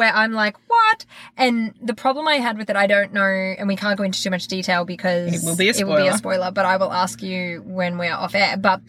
where 0.00 0.12
I'm 0.14 0.32
like, 0.32 0.56
what? 0.66 1.04
And 1.36 1.74
the 1.80 1.94
problem 1.94 2.26
I 2.26 2.36
had 2.36 2.56
with 2.58 2.68
it, 2.70 2.76
I 2.76 2.86
don't 2.86 3.12
know, 3.12 3.22
and 3.58 3.68
we 3.68 3.76
can't 3.76 3.96
go 3.98 4.02
into 4.04 4.20
too 4.20 4.30
much 4.30 4.46
detail 4.48 4.84
because 4.84 5.32
It 5.32 5.46
will 5.46 5.56
be 5.56 5.68
a 5.68 5.86
will 5.86 5.96
be 5.96 6.08
a 6.08 6.16
spoiler. 6.16 6.18
spoiler, 6.18 6.50
but 6.50 6.64
I 6.64 6.76
will 6.78 6.92
ask 6.92 7.22
you 7.22 7.62
when 7.66 7.98
we're 7.98 8.12
off 8.14 8.34
air. 8.34 8.56
But 8.56 8.80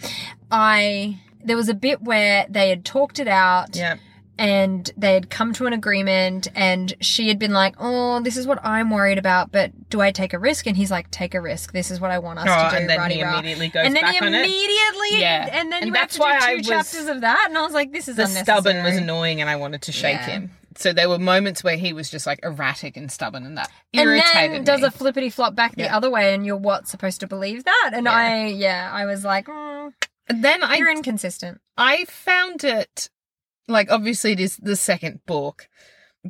I. 0.49 1.19
There 1.43 1.57
was 1.57 1.69
a 1.69 1.73
bit 1.73 2.01
where 2.03 2.45
they 2.49 2.69
had 2.69 2.85
talked 2.85 3.17
it 3.17 3.27
out 3.27 3.75
Yeah, 3.75 3.95
and 4.37 4.89
they 4.95 5.15
had 5.15 5.31
come 5.31 5.53
to 5.53 5.65
an 5.65 5.73
agreement 5.73 6.47
and 6.53 6.93
she 7.01 7.27
had 7.29 7.39
been 7.39 7.51
like 7.51 7.73
oh 7.79 8.21
this 8.21 8.37
is 8.37 8.45
what 8.45 8.59
i'm 8.63 8.91
worried 8.91 9.17
about 9.17 9.51
but 9.51 9.71
do 9.89 10.01
i 10.01 10.11
take 10.11 10.33
a 10.33 10.39
risk 10.39 10.67
and 10.67 10.77
he's 10.77 10.91
like 10.91 11.09
take 11.09 11.33
a 11.33 11.41
risk 11.41 11.73
this 11.73 11.89
is 11.89 11.99
what 11.99 12.11
i 12.11 12.19
want 12.19 12.37
us 12.37 12.45
Oh, 12.47 12.69
to 12.69 12.75
do 12.75 12.81
and 12.81 12.89
then 12.91 13.09
he 13.09 13.21
immediately 13.21 13.69
goes 13.69 13.83
and 13.88 13.95
then 13.95 14.03
back 14.03 14.13
he 14.13 14.19
on 14.25 14.33
it. 14.36 14.45
immediately 14.45 15.19
Yeah. 15.19 15.50
and 15.51 15.71
then 15.71 15.81
And 15.81 15.88
you 15.88 15.93
have 15.95 16.03
that's 16.03 16.13
to 16.13 16.19
do 16.19 16.25
two 16.25 16.45
I 16.51 16.55
was- 16.57 16.67
chapters 16.67 17.07
of 17.07 17.21
that 17.21 17.45
and 17.50 17.57
i 17.57 17.62
was 17.63 17.74
like 17.74 17.91
this 17.91 18.07
is 18.07 18.17
the 18.17 18.27
stubborn 18.27 18.83
was 18.83 18.97
annoying 18.97 19.41
and 19.41 19.50
I 19.50 19.55
wanted 19.55 19.81
to 19.83 19.91
shake 19.91 20.13
Yeah. 20.13 20.25
him. 20.27 20.51
So 20.77 20.93
there 20.93 21.09
were 21.09 21.19
moments 21.19 21.63
where 21.63 21.75
he 21.77 21.91
was 21.93 22.09
just 22.09 22.25
like 22.25 22.39
erratic 22.43 22.95
and 22.97 23.11
stubborn 23.11 23.45
and 23.45 23.57
that 23.57 23.69
irritated 23.93 24.35
and 24.35 24.53
then 24.53 24.63
does 24.63 24.81
me. 24.81 24.87
a 24.87 24.91
flippity 24.91 25.29
flop 25.29 25.53
back 25.55 25.75
the 25.75 25.83
Yeah. 25.83 25.95
other 25.97 26.09
way 26.09 26.33
and 26.33 26.45
you're 26.45 26.55
what 26.57 26.87
supposed 26.87 27.19
to 27.19 27.27
believe 27.27 27.63
that 27.65 27.91
and 27.93 28.05
Yeah. 28.05 28.13
i 28.13 28.45
yeah 28.45 28.89
i 28.93 29.05
was 29.05 29.25
like 29.25 29.47
mm, 29.47 29.91
and 30.29 30.43
then 30.43 30.63
I 30.63 30.77
you're 30.77 30.89
inconsistent 30.91 31.59
I 31.77 32.05
found 32.05 32.63
it 32.63 33.09
like 33.67 33.91
obviously 33.91 34.31
it 34.33 34.39
is 34.39 34.57
the 34.57 34.75
second 34.75 35.21
book, 35.25 35.67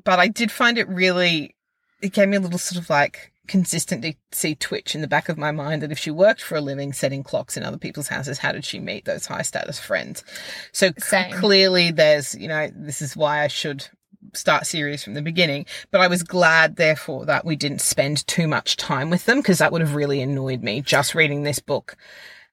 but 0.03 0.19
I 0.19 0.27
did 0.27 0.51
find 0.51 0.77
it 0.77 0.88
really 0.88 1.55
it 2.01 2.13
gave 2.13 2.29
me 2.29 2.38
a 2.38 2.39
little 2.39 2.57
sort 2.60 2.81
of 2.81 2.89
like 2.89 3.31
consistency 3.48 4.55
twitch 4.55 4.95
in 4.95 5.01
the 5.01 5.07
back 5.07 5.29
of 5.29 5.38
my 5.38 5.51
mind 5.51 5.81
that 5.81 5.91
if 5.91 6.00
she 6.00 6.10
worked 6.12 6.41
for 6.41 6.55
a 6.55 6.62
living 6.62 6.93
setting 6.93 7.21
clocks 7.24 7.57
in 7.57 7.63
other 7.63 7.77
people's 7.77 8.07
houses, 8.07 8.38
how 8.39 8.51
did 8.51 8.63
she 8.65 8.79
meet 8.79 9.05
those 9.05 9.25
high 9.25 9.41
status 9.41 9.79
friends? 9.79 10.24
So 10.71 10.91
c- 10.98 11.31
clearly 11.33 11.91
there's, 11.91 12.33
you 12.36 12.48
know, 12.48 12.69
this 12.75 13.01
is 13.01 13.15
why 13.17 13.41
I 13.43 13.48
should 13.48 13.88
start 14.34 14.66
series 14.66 15.04
from 15.04 15.13
the 15.13 15.22
beginning, 15.22 15.66
but 15.92 16.01
I 16.01 16.08
was 16.08 16.24
glad 16.24 16.75
therefore 16.75 17.25
that 17.25 17.46
we 17.46 17.56
didn't 17.56 17.82
spend 17.82 18.25
too 18.28 18.48
much 18.48 18.78
time 18.78 19.10
with 19.10 19.25
them 19.25 19.38
because 19.40 19.60
that 19.60 19.72
would 19.72 19.82
have 19.82 19.96
really 19.96 20.22
annoyed 20.22 20.62
me 20.63 20.82
just 20.82 21.16
reading 21.16 21.44
this 21.44 21.60
book 21.60 21.96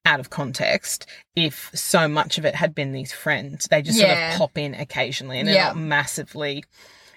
out 0.04 0.20
of 0.20 0.30
context 0.30 1.06
if 1.36 1.70
so 1.74 2.08
much 2.08 2.38
of 2.38 2.44
it 2.44 2.54
had 2.54 2.74
been 2.74 2.92
these 2.92 3.12
friends. 3.12 3.66
They 3.70 3.82
just 3.82 3.98
Yeah. 3.98 4.30
sort 4.30 4.32
of 4.32 4.38
pop 4.38 4.58
in 4.58 4.74
occasionally 4.74 5.38
and 5.38 5.46
they're 5.48 5.54
Yeah. 5.56 5.66
not 5.68 5.76
massively 5.78 6.64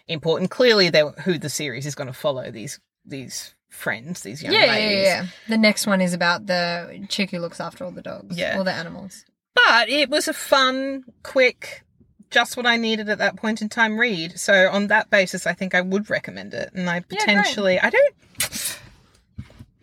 important. 0.07 0.51
Clearly 0.51 0.89
they're 0.89 1.09
who 1.11 1.37
the 1.37 1.49
series 1.49 1.85
is 1.85 1.95
going 1.95 2.07
to 2.07 2.13
follow 2.13 2.51
these 2.51 2.79
these 3.05 3.55
friends, 3.69 4.21
these 4.21 4.43
young 4.43 4.53
yeah, 4.53 4.65
yeah, 4.65 4.71
ladies. 4.71 5.03
yeah, 5.05 5.21
yeah. 5.23 5.27
The 5.47 5.57
next 5.57 5.87
one 5.87 6.01
is 6.01 6.13
about 6.13 6.45
the 6.47 7.05
chick 7.09 7.31
who 7.31 7.39
looks 7.39 7.59
after 7.61 7.83
all 7.85 7.91
the 7.91 8.01
dogs, 8.01 8.37
Yeah. 8.37 8.57
all 8.57 8.63
the 8.63 8.73
animals. 8.73 9.25
But 9.55 9.89
it 9.89 10.09
was 10.09 10.27
a 10.27 10.33
fun, 10.33 11.03
quick, 11.23 11.83
just 12.31 12.57
what 12.57 12.65
I 12.65 12.77
needed 12.77 13.09
at 13.09 13.19
that 13.19 13.35
point 13.35 13.61
in 13.61 13.69
time 13.69 13.99
read. 13.99 14.39
So 14.39 14.69
on 14.71 14.87
that 14.87 15.09
basis, 15.09 15.45
I 15.45 15.53
think 15.53 15.75
I 15.75 15.81
would 15.81 16.09
recommend 16.09 16.53
it. 16.53 16.71
And 16.73 16.89
I 16.89 17.01
potentially, 17.01 17.79
I 17.79 17.89
don't, 17.89 18.15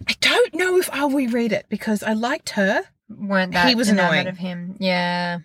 I 0.09 0.15
don't 0.21 0.55
know 0.55 0.79
if 0.79 0.89
I'll 0.93 1.11
reread 1.11 1.53
it 1.53 1.67
because 1.69 2.03
I 2.03 2.15
liked 2.15 2.51
her 2.51 2.83
Weren't 3.11 3.53
that 3.53 3.69
He 3.69 3.75
was 3.75 3.89
annoying. 3.89 4.27
of 4.27 4.37
him? 4.39 4.77
Yeah, 4.81 5.39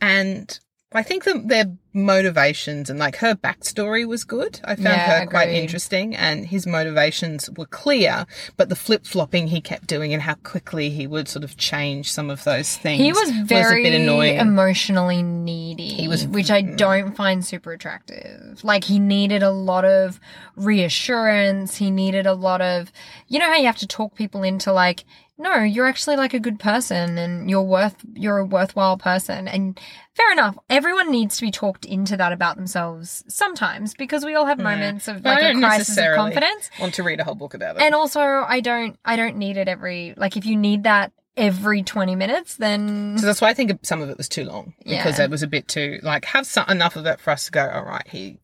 and 0.00 0.58
I 0.92 1.02
think 1.02 1.24
that 1.24 1.48
their 1.48 1.66
motivations 1.92 2.88
and 2.88 2.98
like 2.98 3.16
her 3.16 3.34
backstory 3.34 4.06
was 4.06 4.24
good. 4.24 4.60
I 4.64 4.74
found 4.74 4.84
Yeah, 4.96 5.20
her 5.20 5.26
quite 5.26 5.50
interesting 5.50 6.16
and 6.16 6.46
his 6.46 6.66
motivations 6.66 7.50
were 7.56 7.66
clear, 7.66 8.24
but 8.56 8.68
the 8.70 8.76
flip 8.76 9.04
flopping 9.06 9.48
he 9.48 9.60
kept 9.60 9.86
doing 9.86 10.14
and 10.14 10.22
how 10.22 10.34
quickly 10.34 10.88
he 10.90 11.06
would 11.06 11.28
sort 11.28 11.44
of 11.44 11.56
change 11.56 12.10
some 12.10 12.30
of 12.30 12.44
those 12.44 12.76
things 12.76 13.02
He 13.02 13.12
was 13.12 13.30
very 13.30 13.86
a 13.86 13.90
bit 13.90 14.00
annoying. 14.00 14.38
emotionally 14.38 15.22
needy. 15.22 15.88
He 15.88 16.08
was- 16.08 16.26
which 16.26 16.50
I 16.50 16.62
mm. 16.62 16.76
don't 16.76 17.14
find 17.14 17.44
super 17.44 17.72
attractive. 17.72 18.37
Like 18.64 18.84
he 18.84 18.98
needed 18.98 19.42
a 19.42 19.50
lot 19.50 19.84
of 19.84 20.20
reassurance. 20.56 21.76
He 21.76 21.90
needed 21.90 22.26
a 22.26 22.34
lot 22.34 22.60
of, 22.60 22.92
you 23.26 23.38
know 23.38 23.46
how 23.46 23.56
you 23.56 23.66
have 23.66 23.78
to 23.78 23.86
talk 23.86 24.14
people 24.14 24.42
into 24.42 24.72
like, 24.72 25.04
no, 25.40 25.58
you're 25.58 25.86
actually 25.86 26.16
like 26.16 26.34
a 26.34 26.40
good 26.40 26.58
person 26.58 27.16
and 27.16 27.48
you're 27.48 27.62
worth, 27.62 27.94
you're 28.14 28.38
a 28.38 28.44
worthwhile 28.44 28.98
person. 28.98 29.46
And 29.46 29.78
fair 30.14 30.32
enough. 30.32 30.58
Everyone 30.68 31.12
needs 31.12 31.36
to 31.36 31.42
be 31.42 31.52
talked 31.52 31.84
into 31.84 32.16
that 32.16 32.32
about 32.32 32.56
themselves 32.56 33.24
sometimes 33.28 33.94
because 33.94 34.24
we 34.24 34.34
all 34.34 34.46
have 34.46 34.58
hmm. 34.58 34.64
moments 34.64 35.06
of 35.06 35.22
But 35.22 35.38
I 35.38 35.52
like 35.52 35.56
a 35.56 35.60
crisis 35.60 35.96
of 35.96 36.16
confidence. 36.16 36.70
Want 36.80 36.94
to 36.94 37.04
read 37.04 37.20
a 37.20 37.24
whole 37.24 37.36
book 37.36 37.54
about 37.54 37.76
it? 37.76 37.82
And 37.82 37.94
also, 37.94 38.20
I 38.20 38.60
don't, 38.60 38.98
I 39.04 39.14
don't 39.14 39.36
need 39.36 39.56
it 39.56 39.68
every, 39.68 40.14
like, 40.16 40.36
if 40.36 40.44
you 40.44 40.56
need 40.56 40.82
that 40.82 41.12
every 41.38 41.82
20 41.82 42.14
minutes, 42.16 42.56
then 42.56 43.16
so 43.18 43.26
that's 43.26 43.40
why 43.40 43.48
I 43.48 43.54
think 43.54 43.78
some 43.86 44.02
of 44.02 44.10
it 44.10 44.18
was 44.18 44.28
too 44.28 44.44
long 44.44 44.74
because 44.84 45.18
Yeah. 45.18 45.24
it 45.24 45.30
was 45.30 45.42
a 45.42 45.46
bit 45.46 45.68
too 45.68 46.00
like 46.02 46.24
have 46.26 46.46
some, 46.46 46.68
enough 46.68 46.96
of 46.96 47.06
it 47.06 47.20
for 47.20 47.30
us 47.30 47.46
to 47.46 47.50
go. 47.50 47.68
All 47.68 47.84
right, 47.84 48.06
he 48.08 48.40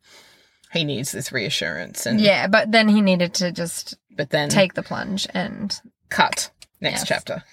he 0.73 0.85
needs 0.85 1.13
this 1.13 1.31
reassurance, 1.33 2.07
and 2.07 2.21
yeah, 2.21 2.47
but 2.47 2.73
then 2.73 2.89
he 2.89 3.01
needed 3.01 3.35
to 3.35 3.53
just 3.53 3.97
but 4.17 4.31
then 4.31 4.49
take 4.49 4.75
the 4.75 4.83
plunge. 4.83 5.27
And 5.35 5.79
cut 6.09 6.51
next 6.81 7.01
Yes. 7.01 7.09
chapter. 7.09 7.45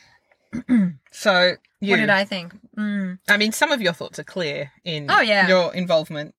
so 1.11 1.55
you, 1.79 1.91
what 1.91 1.97
did 1.97 2.09
I 2.09 2.25
think? 2.25 2.53
Mm. 2.77 3.19
I 3.29 3.37
mean, 3.37 3.51
some 3.51 3.71
of 3.71 3.81
your 3.81 3.93
thoughts 3.93 4.19
are 4.19 4.23
clear 4.23 4.71
in 4.83 5.09
Oh, 5.09 5.21
yeah. 5.21 5.47
your 5.47 5.73
involvement. 5.73 6.35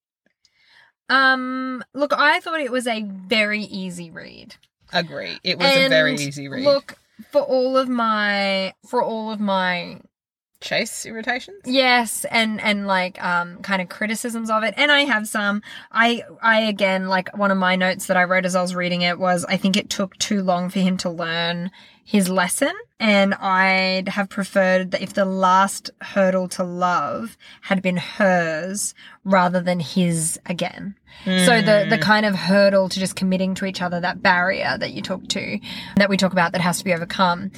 Um, 1.09 1.83
look, 1.95 2.13
I 2.17 2.41
thought 2.41 2.61
it 2.61 2.73
was 2.73 2.87
a 2.87 3.03
very 3.03 3.63
easy 3.63 4.11
read. 4.11 4.55
Agree, 4.93 5.39
it 5.43 5.59
was 5.59 5.67
a 5.75 5.89
very 5.89 6.15
easy 6.15 6.49
read. 6.49 6.65
Look, 6.65 6.95
for 7.31 7.43
all 7.43 7.77
of 7.77 7.89
my, 7.89 8.75
for 8.89 9.03
all 9.03 9.33
of 9.33 9.41
my 9.41 10.01
Chase 10.63 11.05
irritations. 11.05 11.61
Yes, 11.65 12.25
and 12.31 12.61
and 12.61 12.87
like 12.87 13.23
um 13.23 13.59
kind 13.59 13.83
of 13.83 13.89
criticisms 13.89 14.49
of 14.49 14.63
it. 14.63 14.75
And 14.77 14.91
I 14.91 15.01
have 15.01 15.29
some. 15.29 15.61
I 15.91 16.23
I 16.41 16.61
again 16.61 17.09
like 17.09 17.37
one 17.37 17.51
of 17.51 17.59
my 17.59 17.77
notes 17.77 18.07
that 18.07 18.17
I 18.17 18.25
wrote 18.25 18.47
as 18.47 18.57
I 18.57 18.63
was 18.63 18.75
reading 18.75 19.03
it 19.03 19.19
was 19.19 19.45
I 19.45 19.57
think 19.57 19.77
it 19.77 19.91
took 19.91 20.17
too 20.19 20.43
long 20.43 20.71
for 20.71 20.79
him 20.79 20.97
to 20.99 21.11
learn 21.11 21.71
his 22.05 22.29
lesson 22.29 22.73
and 23.03 23.35
I'd 23.35 24.09
have 24.11 24.29
preferred 24.29 24.93
that 24.93 25.03
if 25.03 25.13
the 25.13 25.25
last 25.25 25.91
hurdle 26.01 26.49
to 26.51 26.63
love 26.63 27.37
had 27.63 27.83
been 27.83 27.97
hers 27.97 28.95
rather 29.25 29.61
than 29.61 29.81
his 29.81 30.39
again. 30.47 30.95
So 31.25 31.61
the 31.61 31.87
the 31.91 31.99
kind 31.99 32.25
of 32.25 32.35
hurdle 32.35 32.89
to 32.89 32.99
just 33.01 33.17
committing 33.17 33.55
to 33.57 33.67
each 33.67 33.83
other, 33.83 34.01
that 34.01 34.23
barrier 34.23 34.77
that 34.79 34.93
you 34.93 35.03
talk 35.03 35.27
to, 35.29 35.59
that 35.97 36.09
we 36.09 36.17
talk 36.17 36.33
about 36.33 36.53
that 36.53 36.61
has 36.61 36.79
to 36.79 36.85
be 36.85 36.95
overcome, 36.95 37.51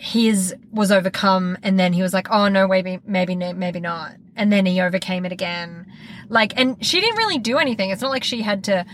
his 0.00 0.54
was 0.70 0.92
overcome, 0.92 1.58
and 1.64 1.78
then 1.78 1.92
he 1.92 2.02
was 2.02 2.14
like, 2.14 2.30
"Oh 2.30 2.46
no, 2.46 2.68
maybe 2.68 3.00
maybe 3.04 3.34
maybe 3.34 3.80
not," 3.80 4.12
and 4.36 4.52
then 4.52 4.64
he 4.64 4.80
overcame 4.80 5.26
it 5.26 5.32
again. 5.32 5.86
Like, 6.28 6.56
and 6.56 6.82
she 6.86 7.00
didn't 7.00 7.16
really 7.16 7.38
do 7.38 7.58
anything. 7.58 7.90
It's 7.90 8.00
not 8.00 8.12
like 8.12 8.22
she 8.22 8.42
had 8.42 8.62
to 8.64 8.86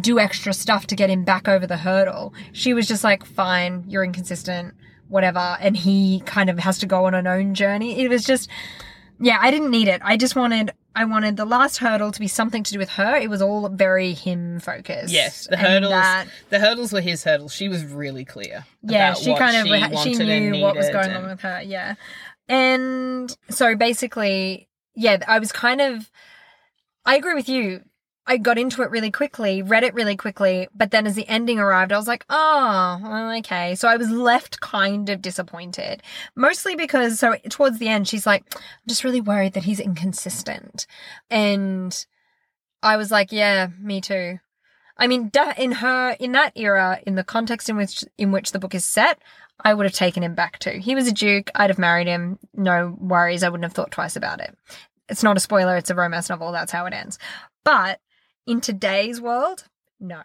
do 0.00 0.18
extra 0.18 0.52
stuff 0.52 0.88
to 0.88 0.96
get 0.96 1.10
him 1.10 1.22
back 1.22 1.46
over 1.46 1.64
the 1.64 1.76
hurdle. 1.76 2.34
She 2.52 2.74
was 2.74 2.88
just 2.88 3.04
like, 3.04 3.24
"Fine, 3.24 3.84
you're 3.86 4.02
inconsistent." 4.02 4.74
Whatever, 5.06 5.56
and 5.60 5.76
he 5.76 6.20
kind 6.26 6.50
of 6.50 6.58
has 6.58 6.78
to 6.80 6.86
go 6.86 7.04
on 7.06 7.14
an 7.14 7.28
own 7.28 7.54
journey. 7.54 8.00
It 8.02 8.08
was 8.08 8.24
just, 8.24 8.50
yeah, 9.20 9.38
I 9.40 9.50
didn't 9.50 9.70
need 9.70 9.88
it. 9.88 10.00
I 10.04 10.16
just 10.16 10.36
wanted 10.36 10.72
I 10.94 11.04
wanted 11.04 11.36
the 11.36 11.44
last 11.44 11.76
hurdle 11.76 12.10
to 12.10 12.18
be 12.18 12.26
something 12.28 12.64
to 12.64 12.72
do 12.72 12.78
with 12.78 12.88
her. 12.90 13.16
It 13.16 13.30
was 13.30 13.40
all 13.40 13.68
very 13.68 14.14
him 14.14 14.58
focused. 14.58 15.12
Yes, 15.12 15.46
the 15.46 15.56
hurdles. 15.56 15.90
that- 15.92 16.26
the 16.50 16.58
hurdles 16.58 16.92
were 16.92 17.00
his 17.00 17.22
hurdles. 17.24 17.54
She 17.54 17.68
was 17.68 17.84
really 17.84 18.24
clear. 18.24 18.64
yeah, 18.82 19.10
about 19.10 19.22
she 19.22 19.30
what 19.30 19.38
kind 19.38 19.56
of 19.56 20.00
she, 20.02 20.14
she, 20.14 20.24
knew 20.24 20.60
what 20.62 20.76
was 20.76 20.88
going 20.90 21.06
and- 21.06 21.16
on 21.16 21.26
with 21.28 21.40
her. 21.40 21.62
Yeah, 21.62 21.94
and 22.48 23.36
so 23.50 23.76
basically, 23.76 24.68
yeah, 24.94 25.18
I 25.26 25.38
was 25.38 25.52
kind 25.52 25.80
of. 25.80 26.10
I 27.04 27.16
agree 27.16 27.34
with 27.34 27.48
you. 27.48 27.82
I 28.28 28.36
got 28.36 28.58
into 28.58 28.82
it 28.82 28.90
really 28.90 29.10
quickly, 29.10 29.62
read 29.62 29.84
it 29.84 29.94
really 29.94 30.14
quickly, 30.14 30.68
but 30.74 30.90
then 30.90 31.06
as 31.06 31.14
the 31.14 31.26
ending 31.28 31.58
arrived, 31.58 31.92
I 31.92 31.96
was 31.96 32.06
like, 32.06 32.26
oh, 32.28 33.34
okay. 33.38 33.74
So 33.74 33.88
I 33.88 33.96
was 33.96 34.10
left 34.10 34.60
kind 34.60 35.08
of 35.08 35.22
disappointed. 35.22 36.02
Mostly 36.36 36.76
because, 36.76 37.18
so 37.18 37.36
towards 37.48 37.78
the 37.78 37.88
end, 37.88 38.06
she's 38.06 38.26
like, 38.26 38.44
I'm 38.54 38.60
just 38.86 39.02
really 39.02 39.22
worried 39.22 39.54
that 39.54 39.64
he's 39.64 39.80
inconsistent. 39.80 40.86
And 41.30 42.04
I 42.82 42.98
was 42.98 43.10
like, 43.10 43.32
yeah, 43.32 43.68
me 43.80 44.02
too. 44.02 44.38
I 44.98 45.06
mean, 45.06 45.30
in 45.56 45.72
her, 45.72 46.10
in 46.20 46.32
that 46.32 46.52
era, 46.54 47.00
in 47.06 47.14
the 47.14 47.24
context 47.24 47.70
in 47.70 47.78
which, 47.78 48.04
in 48.18 48.30
which 48.30 48.52
the 48.52 48.58
book 48.58 48.74
is 48.74 48.84
set, 48.84 49.18
I 49.64 49.72
would 49.72 49.86
have 49.86 49.94
taken 49.94 50.22
him 50.22 50.34
back 50.34 50.58
too. 50.58 50.78
He 50.82 50.94
was 50.94 51.08
a 51.08 51.12
duke. 51.12 51.50
I'd 51.54 51.70
have 51.70 51.78
married 51.78 52.08
him. 52.08 52.38
No 52.52 52.94
worries. 53.00 53.42
I 53.42 53.48
wouldn't 53.48 53.64
have 53.64 53.72
thought 53.72 53.90
twice 53.90 54.16
about 54.16 54.40
it. 54.40 54.54
It's 55.08 55.22
not 55.22 55.38
a 55.38 55.40
spoiler. 55.40 55.78
It's 55.78 55.88
a 55.88 55.94
romance 55.94 56.28
novel. 56.28 56.52
That's 56.52 56.72
how 56.72 56.84
it 56.84 56.92
ends. 56.92 57.18
But 57.64 58.00
in 58.48 58.60
today's 58.60 59.20
world, 59.20 59.64
no. 60.00 60.22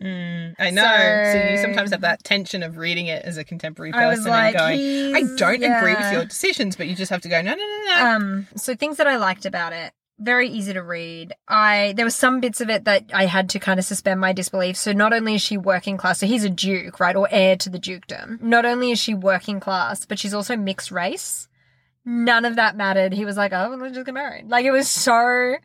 Mm, 0.00 0.54
I 0.58 0.70
know. 0.70 0.82
So, 1.32 1.50
you 1.50 1.58
sometimes 1.58 1.90
have 1.90 2.02
that 2.02 2.22
tension 2.22 2.62
of 2.62 2.76
reading 2.76 3.06
it 3.06 3.24
as 3.24 3.36
a 3.36 3.44
contemporary 3.44 3.92
person 3.92 4.26
like, 4.26 4.54
and 4.54 5.12
going, 5.12 5.16
I 5.16 5.36
don't 5.36 5.62
agree 5.62 5.94
with 5.94 6.12
your 6.12 6.24
decisions, 6.24 6.76
but 6.76 6.86
you 6.86 6.94
just 6.94 7.10
have 7.10 7.22
to 7.22 7.28
go, 7.28 7.42
no, 7.42 7.54
no, 7.54 7.56
no, 7.56 7.84
no. 7.86 8.06
Um, 8.06 8.46
so 8.54 8.74
things 8.74 8.98
that 8.98 9.08
I 9.08 9.16
liked 9.16 9.46
about 9.46 9.72
it, 9.72 9.92
very 10.18 10.48
easy 10.48 10.72
to 10.74 10.82
read. 10.82 11.34
I 11.48 11.94
there 11.96 12.04
were 12.04 12.10
some 12.10 12.40
bits 12.40 12.60
of 12.60 12.70
it 12.70 12.84
that 12.84 13.10
I 13.12 13.26
had 13.26 13.48
to 13.50 13.58
kind 13.58 13.80
of 13.80 13.86
suspend 13.86 14.20
my 14.20 14.32
disbelief. 14.32 14.76
So 14.76 14.92
not 14.92 15.12
only 15.12 15.34
is 15.34 15.42
she 15.42 15.56
working 15.56 15.96
class, 15.96 16.20
so 16.20 16.26
he's 16.26 16.44
a 16.44 16.50
duke, 16.50 17.00
right, 17.00 17.16
or 17.16 17.26
heir 17.30 17.56
to 17.56 17.70
the 17.70 17.78
dukedom. 17.78 18.38
Not 18.42 18.64
only 18.66 18.90
is 18.90 18.98
she 18.98 19.14
working 19.14 19.60
class, 19.60 20.04
but 20.04 20.18
she's 20.18 20.34
also 20.34 20.56
mixed 20.56 20.92
race. 20.92 21.48
None 22.04 22.44
of 22.44 22.56
that 22.56 22.76
mattered. 22.76 23.12
He 23.12 23.24
was 23.24 23.36
like, 23.36 23.52
"Oh, 23.52 23.76
let's 23.78 23.94
just 23.94 24.06
get 24.06 24.14
married." 24.14 24.48
Like 24.48 24.64
it 24.64 24.72
was 24.72 24.88
so. 24.88 25.56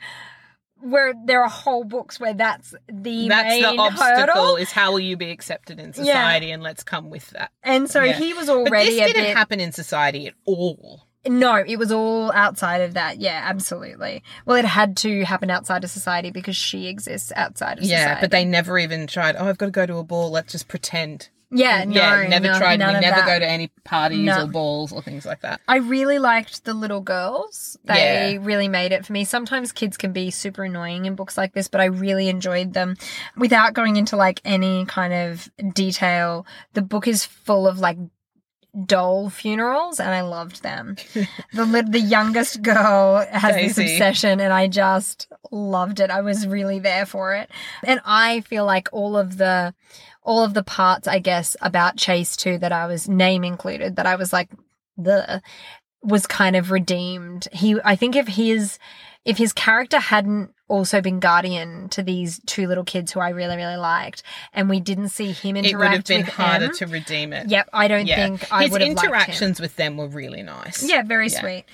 Where 0.89 1.13
there 1.25 1.41
are 1.43 1.49
whole 1.49 1.83
books 1.83 2.19
where 2.19 2.33
that's 2.33 2.73
the 2.87 3.27
That's 3.27 3.49
main 3.49 3.61
the 3.63 3.81
obstacle 3.81 4.05
hurdle, 4.35 4.55
is 4.57 4.71
how 4.71 4.91
will 4.91 4.99
you 4.99 5.17
be 5.17 5.31
accepted 5.31 5.79
in 5.79 5.93
society 5.93 6.51
and 6.51 6.61
let's 6.61 6.83
come 6.83 7.09
with 7.09 7.29
that. 7.31 7.51
and 7.63 7.89
so 7.89 8.01
Yeah. 8.03 8.13
he 8.13 8.33
was 8.33 8.49
already 8.49 8.69
But 8.69 8.79
this 8.85 8.95
didn't 9.13 9.23
bit. 9.23 9.35
happen 9.37 9.59
in 9.59 9.71
society 9.71 10.27
at 10.27 10.33
all. 10.45 11.07
No, 11.27 11.55
it 11.55 11.77
was 11.77 11.91
all 11.91 12.31
outside 12.33 12.81
of 12.81 12.93
that. 12.93 13.19
Yeah, 13.19 13.41
absolutely. 13.43 14.21
Well, 14.45 14.57
it 14.57 14.65
had 14.65 14.95
to 14.97 15.23
happen 15.25 15.49
outside 15.49 15.83
of 15.83 15.89
society 15.89 16.29
because 16.29 16.55
she 16.55 16.85
exists 16.85 17.31
outside 17.35 17.79
of 17.79 17.83
society. 17.85 18.01
Yeah, 18.11 18.21
but 18.21 18.29
they 18.29 18.45
never 18.45 18.77
even 18.77 19.07
tried, 19.07 19.35
oh, 19.35 19.45
I've 19.47 19.57
got 19.57 19.65
to 19.65 19.71
go 19.71 19.87
to 19.87 19.97
a 19.97 20.03
ball, 20.03 20.29
let's 20.29 20.51
just 20.51 20.67
pretend. 20.67 21.29
Yeah, 21.51 21.83
no, 21.85 21.93
yeah, 21.93 22.27
never 22.27 22.47
no, 22.47 22.57
tried. 22.57 22.79
We 22.79 22.99
never 22.99 23.25
go 23.25 23.39
to 23.39 23.47
any 23.47 23.67
parties 23.83 24.25
No. 24.25 24.43
or 24.43 24.47
balls 24.47 24.91
or 24.91 25.01
things 25.01 25.25
like 25.25 25.41
that. 25.41 25.61
I 25.67 25.77
really 25.77 26.19
liked 26.19 26.65
the 26.65 26.73
little 26.73 27.01
girls. 27.01 27.77
They 27.85 28.33
Yeah. 28.33 28.39
really 28.41 28.67
made 28.67 28.91
it 28.91 29.05
for 29.05 29.13
me. 29.13 29.23
Sometimes 29.25 29.71
kids 29.71 29.97
can 29.97 30.11
be 30.11 30.31
super 30.31 30.63
annoying 30.63 31.05
in 31.05 31.15
books 31.15 31.37
like 31.37 31.53
this, 31.53 31.67
but 31.67 31.81
I 31.81 31.85
really 31.85 32.29
enjoyed 32.29 32.73
them. 32.73 32.95
Without 33.37 33.73
going 33.73 33.95
into 33.95 34.15
like 34.15 34.41
any 34.43 34.85
kind 34.85 35.13
of 35.13 35.49
detail, 35.73 36.45
the 36.73 36.81
book 36.81 37.07
is 37.07 37.25
full 37.25 37.67
of 37.67 37.79
like 37.79 37.97
doll 38.85 39.29
funerals 39.29 40.01
and 40.01 40.09
I 40.09 40.19
loved 40.21 40.61
them. 40.61 40.97
the 41.53 41.65
lit- 41.65 41.91
the 41.93 41.99
youngest 41.99 42.61
girl 42.61 43.25
has 43.31 43.55
this 43.55 43.77
obsession 43.77 44.41
and 44.41 44.51
I 44.51 44.67
just 44.67 45.27
loved 45.51 46.01
it. 46.01 46.09
I 46.11 46.19
was 46.21 46.45
really 46.45 46.79
there 46.79 47.05
for 47.05 47.33
it. 47.35 47.49
And 47.83 48.01
I 48.03 48.41
feel 48.41 48.65
like 48.65 48.89
all 48.91 49.15
of 49.15 49.37
the 49.37 49.73
all 50.25 50.43
of 50.43 50.53
the 50.53 50.63
parts 50.63 51.07
I 51.07 51.19
guess 51.19 51.55
about 51.61 51.97
Chase 51.97 52.35
too 52.35 52.57
that 52.57 52.71
I 52.71 52.87
was 52.87 53.07
name 53.07 53.43
included 53.43 53.95
that 53.95 54.05
I 54.05 54.15
was 54.15 54.33
like 54.33 54.49
the 54.97 55.41
was 56.01 56.27
kind 56.27 56.55
of 56.55 56.71
redeemed. 56.71 57.47
He 57.53 57.77
I 57.85 57.95
think 57.95 58.15
if 58.15 58.27
his 58.27 58.77
if 59.23 59.37
his 59.37 59.53
character 59.53 59.99
hadn't 59.99 60.51
also 60.67 60.99
been 61.01 61.19
guardian 61.19 61.89
to 61.89 62.01
these 62.03 62.41
two 62.47 62.67
little 62.67 62.83
kids 62.83 63.11
who 63.11 63.19
I 63.19 63.29
really 63.29 63.55
really 63.55 63.77
liked 63.77 64.23
and 64.53 64.67
we 64.69 64.79
didn't 64.79 65.09
see 65.09 65.31
him 65.31 65.55
interact 65.57 65.73
It 65.73 65.77
would 65.77 65.87
have 65.91 66.05
been 66.05 66.23
harder 66.33 66.67
them, 66.67 66.75
to 66.77 66.85
redeem 66.87 67.33
it. 67.33 67.49
Yep, 67.49 67.69
I 67.71 67.87
don't 67.87 68.07
Yeah. 68.07 68.15
think 68.15 68.51
I 68.51 68.63
His 68.63 68.71
would 68.71 68.81
have 68.81 68.89
liked 68.95 68.99
him. 69.07 69.13
interactions 69.13 69.59
with 69.61 69.75
them 69.75 69.97
were 69.97 70.07
really 70.07 70.41
nice. 70.43 70.83
Yeah, 70.83 71.03
very 71.03 71.27
Yeah. 71.29 71.39
sweet. 71.39 71.65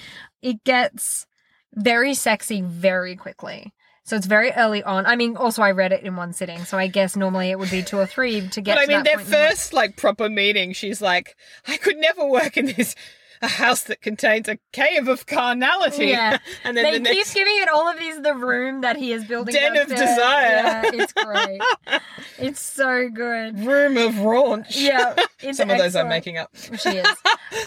It 0.42 0.64
gets 0.66 1.26
very 1.74 2.14
sexy 2.14 2.62
very 2.62 3.16
quickly. 3.16 3.74
So 4.04 4.16
it's 4.16 4.26
very 4.26 4.52
early 4.52 4.84
on. 4.84 5.06
I 5.06 5.16
mean, 5.16 5.38
also 5.38 5.62
I 5.62 5.72
read 5.72 5.92
it 5.92 6.04
in 6.04 6.16
one 6.16 6.34
sitting, 6.34 6.66
so 6.66 6.78
I 6.78 6.88
guess 6.88 7.16
normally 7.16 7.52
it 7.52 7.60
would 7.60 7.70
be 7.70 7.84
two 7.84 7.98
or 7.98 8.06
three 8.06 8.48
to 8.50 8.62
get. 8.62 8.76
But 8.76 8.84
I 8.84 8.86
mean, 8.88 9.04
their 9.04 9.16
point 9.16 9.28
in 9.28 9.32
the 9.32 9.38
book. 9.38 9.50
first 9.50 9.74
like 9.74 9.96
proper 9.96 10.28
meeting, 10.28 10.74
she's 10.74 11.02
like, 11.02 11.36
"I 11.68 11.78
could 11.78 11.98
never 11.98 12.26
work 12.26 12.58
in 12.58 12.66
this. 12.68 12.96
A 13.42 13.48
house 13.48 13.84
that 13.84 14.02
contains 14.02 14.48
a 14.48 14.58
cave 14.72 15.08
of 15.08 15.26
carnality. 15.26 16.08
Yeah. 16.08 16.38
and 16.64 16.76
then 16.78 16.84
They 16.84 16.92
the 17.00 17.06
keep 17.06 17.18
next 17.18 17.34
giving 17.34 17.58
it 17.58 17.70
all 17.70 17.88
of 17.88 17.98
these 17.98 18.22
the 18.22 18.34
room 18.36 18.82
that 18.82 18.98
he 18.98 19.12
is 19.12 19.26
building. 19.26 19.54
Den 19.54 19.78
of 19.78 19.88
desire. 19.88 20.06
Yeah, 20.06 20.82
it's 20.94 21.14
great. 21.14 21.62
it's 22.38 22.60
so 22.60 23.10
good. 23.10 23.60
room 23.60 23.98
of 23.98 24.14
raunch. 24.16 24.68
Yeah, 24.76 25.16
it's 25.40 25.58
Some 25.58 25.70
of 25.70 25.78
those 25.78 25.96
I'm 25.96 26.08
making 26.10 26.38
up. 26.38 26.52
She 26.56 26.90
is. 26.90 27.08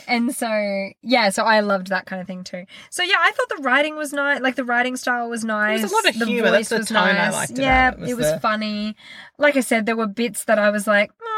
and 0.06 0.34
so, 0.34 0.90
yeah, 1.02 1.30
so 1.30 1.42
I 1.44 1.60
loved 1.60 1.88
that 1.88 2.06
kind 2.06 2.20
of 2.20 2.26
thing 2.26 2.44
too. 2.44 2.64
So, 2.90 3.02
yeah, 3.02 3.16
I 3.20 3.32
thought 3.32 3.48
the 3.56 3.62
writing 3.62 3.96
was 3.96 4.12
nice. 4.12 4.40
Like, 4.40 4.56
the 4.56 4.64
writing 4.64 4.96
style 4.96 5.28
was 5.28 5.44
nice. 5.44 5.82
was 5.82 5.90
a 5.92 5.94
lot 5.94 6.08
of 6.08 6.18
the 6.18 6.26
humour. 6.26 6.50
That's 6.50 6.68
the 6.68 6.78
was 6.78 6.88
tone 6.88 6.96
I 6.98 7.30
liked 7.30 7.58
yeah, 7.58 7.92
it, 7.92 7.98
was 7.98 8.10
it 8.10 8.16
was 8.16 8.30
the- 8.32 8.40
funny. 8.40 8.96
Like 9.38 9.56
I 9.56 9.60
said, 9.60 9.86
there 9.86 9.96
were 9.96 10.06
bits 10.06 10.44
that 10.44 10.58
I 10.58 10.70
was 10.70 10.86
like, 10.86 11.10
"Ah, 11.20 11.33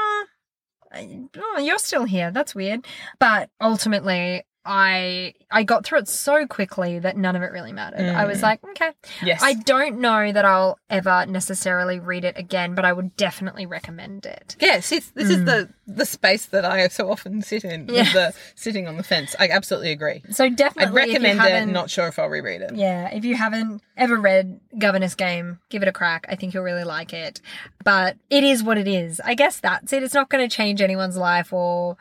oh, 1.38 1.58
you're 1.58 1.78
still 1.78 2.04
here. 2.04 2.30
That's 2.30 2.54
weird. 2.54 2.86
But 3.18 3.50
ultimately, 3.60 4.44
I 4.66 5.34
I 5.50 5.62
got 5.62 5.84
through 5.84 6.00
it 6.00 6.08
so 6.08 6.46
quickly 6.46 6.98
that 6.98 7.16
none 7.16 7.36
of 7.36 7.42
it 7.42 7.52
really 7.52 7.72
mattered. 7.72 8.00
I 8.14 8.24
was 8.24 8.38
Mm. 8.38 8.42
like, 8.42 8.64
okay. 8.70 8.90
Yes. 9.22 9.40
I 9.42 9.54
don't 9.54 10.00
know 10.00 10.32
that 10.32 10.44
I'll 10.44 10.78
ever 10.90 11.24
necessarily 11.26 12.00
read 12.00 12.24
it 12.24 12.36
again, 12.36 12.74
but 12.74 12.84
I 12.84 12.92
would 12.92 13.16
definitely 13.16 13.64
recommend 13.66 14.26
it. 14.26 14.56
Yes, 14.60 14.90
it's, 14.92 15.10
this 15.10 15.30
is 15.30 15.44
the 15.44 15.68
the 15.86 16.04
space 16.04 16.46
that 16.46 16.64
I 16.64 16.88
so 16.88 17.10
often 17.10 17.42
sit 17.42 17.64
in, 17.64 17.86
Mm. 17.86 17.92
With 17.92 18.12
the 18.12 18.34
sitting 18.56 18.88
on 18.88 18.96
the 18.96 19.02
fence. 19.04 19.36
I 19.38 19.48
absolutely 19.48 19.92
agree. 19.92 20.22
So 20.30 20.50
definitely, 20.50 21.00
I'd 21.00 21.08
recommend 21.08 21.40
it. 21.70 21.72
Not 21.72 21.90
sure 21.90 22.08
if 22.08 22.18
I'll 22.18 22.28
reread 22.28 22.60
it. 22.62 22.74
Yeah, 22.74 23.08
if 23.14 23.24
you 23.24 23.36
haven't 23.36 23.82
ever 23.96 24.16
read 24.16 24.58
Governess 24.78 25.14
Game, 25.14 25.60
give 25.68 25.82
it 25.82 25.88
a 25.88 25.92
crack. 25.92 26.26
I 26.28 26.34
think 26.34 26.54
you'll 26.54 26.64
really 26.64 26.84
like 26.84 27.12
it. 27.12 27.40
But 27.84 28.16
it 28.30 28.42
is 28.42 28.64
what 28.64 28.78
it 28.78 28.88
is. 28.88 29.20
I 29.24 29.34
guess 29.34 29.60
that's 29.60 29.92
it. 29.92 30.02
It's 30.02 30.14
not 30.14 30.28
going 30.28 30.46
to 30.46 30.54
change 30.54 30.82
anyone's 30.82 31.16
life 31.16 31.52
or 31.52 31.96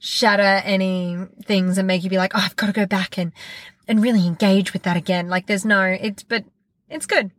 shatter 0.00 0.62
any 0.64 1.18
things 1.44 1.78
and 1.78 1.86
make 1.86 2.02
you 2.02 2.10
be 2.10 2.16
like, 2.16 2.32
oh, 2.34 2.42
I've 2.42 2.56
got 2.56 2.66
to 2.66 2.72
go 2.72 2.86
back 2.86 3.16
and 3.16 3.32
and 3.86 4.02
really 4.02 4.26
engage 4.26 4.72
with 4.72 4.82
that 4.82 4.96
again. 4.96 5.28
Like 5.28 5.46
there's 5.46 5.64
no, 5.64 5.82
it's 5.82 6.22
but 6.24 6.44
it's 6.88 7.06
good. 7.06 7.30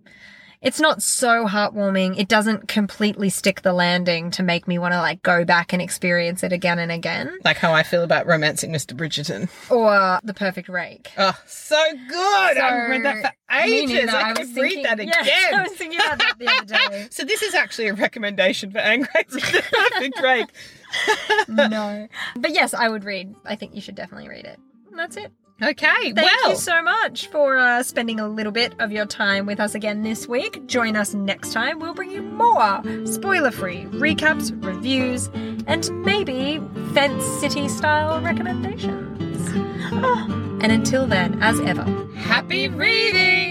It's 0.61 0.79
not 0.79 1.01
so 1.01 1.47
heartwarming. 1.47 2.19
It 2.19 2.27
doesn't 2.27 2.67
completely 2.67 3.29
stick 3.29 3.63
the 3.63 3.73
landing 3.73 4.29
to 4.31 4.43
make 4.43 4.67
me 4.67 4.77
want 4.77 4.93
to 4.93 4.99
like 4.99 5.23
go 5.23 5.43
back 5.43 5.73
and 5.73 5.81
experience 5.81 6.43
it 6.43 6.53
again 6.53 6.77
and 6.77 6.91
again. 6.91 7.35
Like 7.43 7.57
how 7.57 7.73
I 7.73 7.81
feel 7.81 8.03
about 8.03 8.27
romancing 8.27 8.71
Mr. 8.71 8.95
Bridgerton. 8.95 9.49
Or 9.71 10.19
The 10.23 10.35
Perfect 10.35 10.69
Rake. 10.69 11.09
Oh, 11.17 11.35
so 11.47 11.83
good! 12.07 12.57
So, 12.57 12.63
I've 12.63 12.89
read 12.91 13.05
that 13.05 13.21
for 13.23 13.55
ages. 13.55 14.09
I, 14.13 14.29
was 14.29 14.37
could 14.37 14.55
read 14.61 14.85
that 14.85 14.99
again. 14.99 15.15
Yes, 15.23 15.53
I 15.53 15.63
was 15.63 15.71
thinking 15.71 15.99
about 15.99 16.19
that 16.19 16.35
the 16.37 16.47
other 16.47 16.65
day. 16.65 17.07
so 17.11 17.23
this 17.23 17.41
is 17.41 17.55
actually 17.55 17.87
a 17.87 17.95
recommendation 17.95 18.69
for 18.69 18.81
Grace 18.81 19.07
the 19.29 19.63
Perfect 19.91 20.21
Rake. 20.21 20.49
No. 21.47 22.07
But 22.35 22.51
yes, 22.51 22.73
I 22.73 22.89
would 22.89 23.03
read. 23.03 23.35
I 23.45 23.55
think 23.55 23.75
you 23.75 23.81
should 23.81 23.95
definitely 23.95 24.29
read 24.29 24.45
it. 24.45 24.59
And 24.89 24.99
that's 24.99 25.17
it. 25.17 25.31
Okay, 25.63 26.11
Thank 26.11 26.15
well, 26.15 26.49
you 26.49 26.55
so 26.55 26.81
much 26.81 27.27
for 27.27 27.55
uh, 27.55 27.83
spending 27.83 28.19
a 28.19 28.27
little 28.27 28.51
bit 28.51 28.73
of 28.79 28.91
your 28.91 29.05
time 29.05 29.45
with 29.45 29.59
us 29.59 29.75
again 29.75 30.01
this 30.01 30.27
week. 30.27 30.65
Join 30.65 30.95
us 30.95 31.13
next 31.13 31.53
time. 31.53 31.77
We'll 31.77 31.93
bring 31.93 32.09
you 32.09 32.23
more 32.23 32.81
spoiler 33.05 33.51
free 33.51 33.83
recaps, 33.91 34.51
reviews, 34.65 35.27
and 35.67 35.87
maybe 36.03 36.59
Fence 36.95 37.23
City 37.39 37.67
style 37.67 38.19
recommendations. 38.21 39.49
Ah, 39.93 40.25
and 40.61 40.71
until 40.71 41.05
then, 41.05 41.37
as 41.43 41.59
ever, 41.59 41.83
happy 42.15 42.67
reading! 42.67 43.50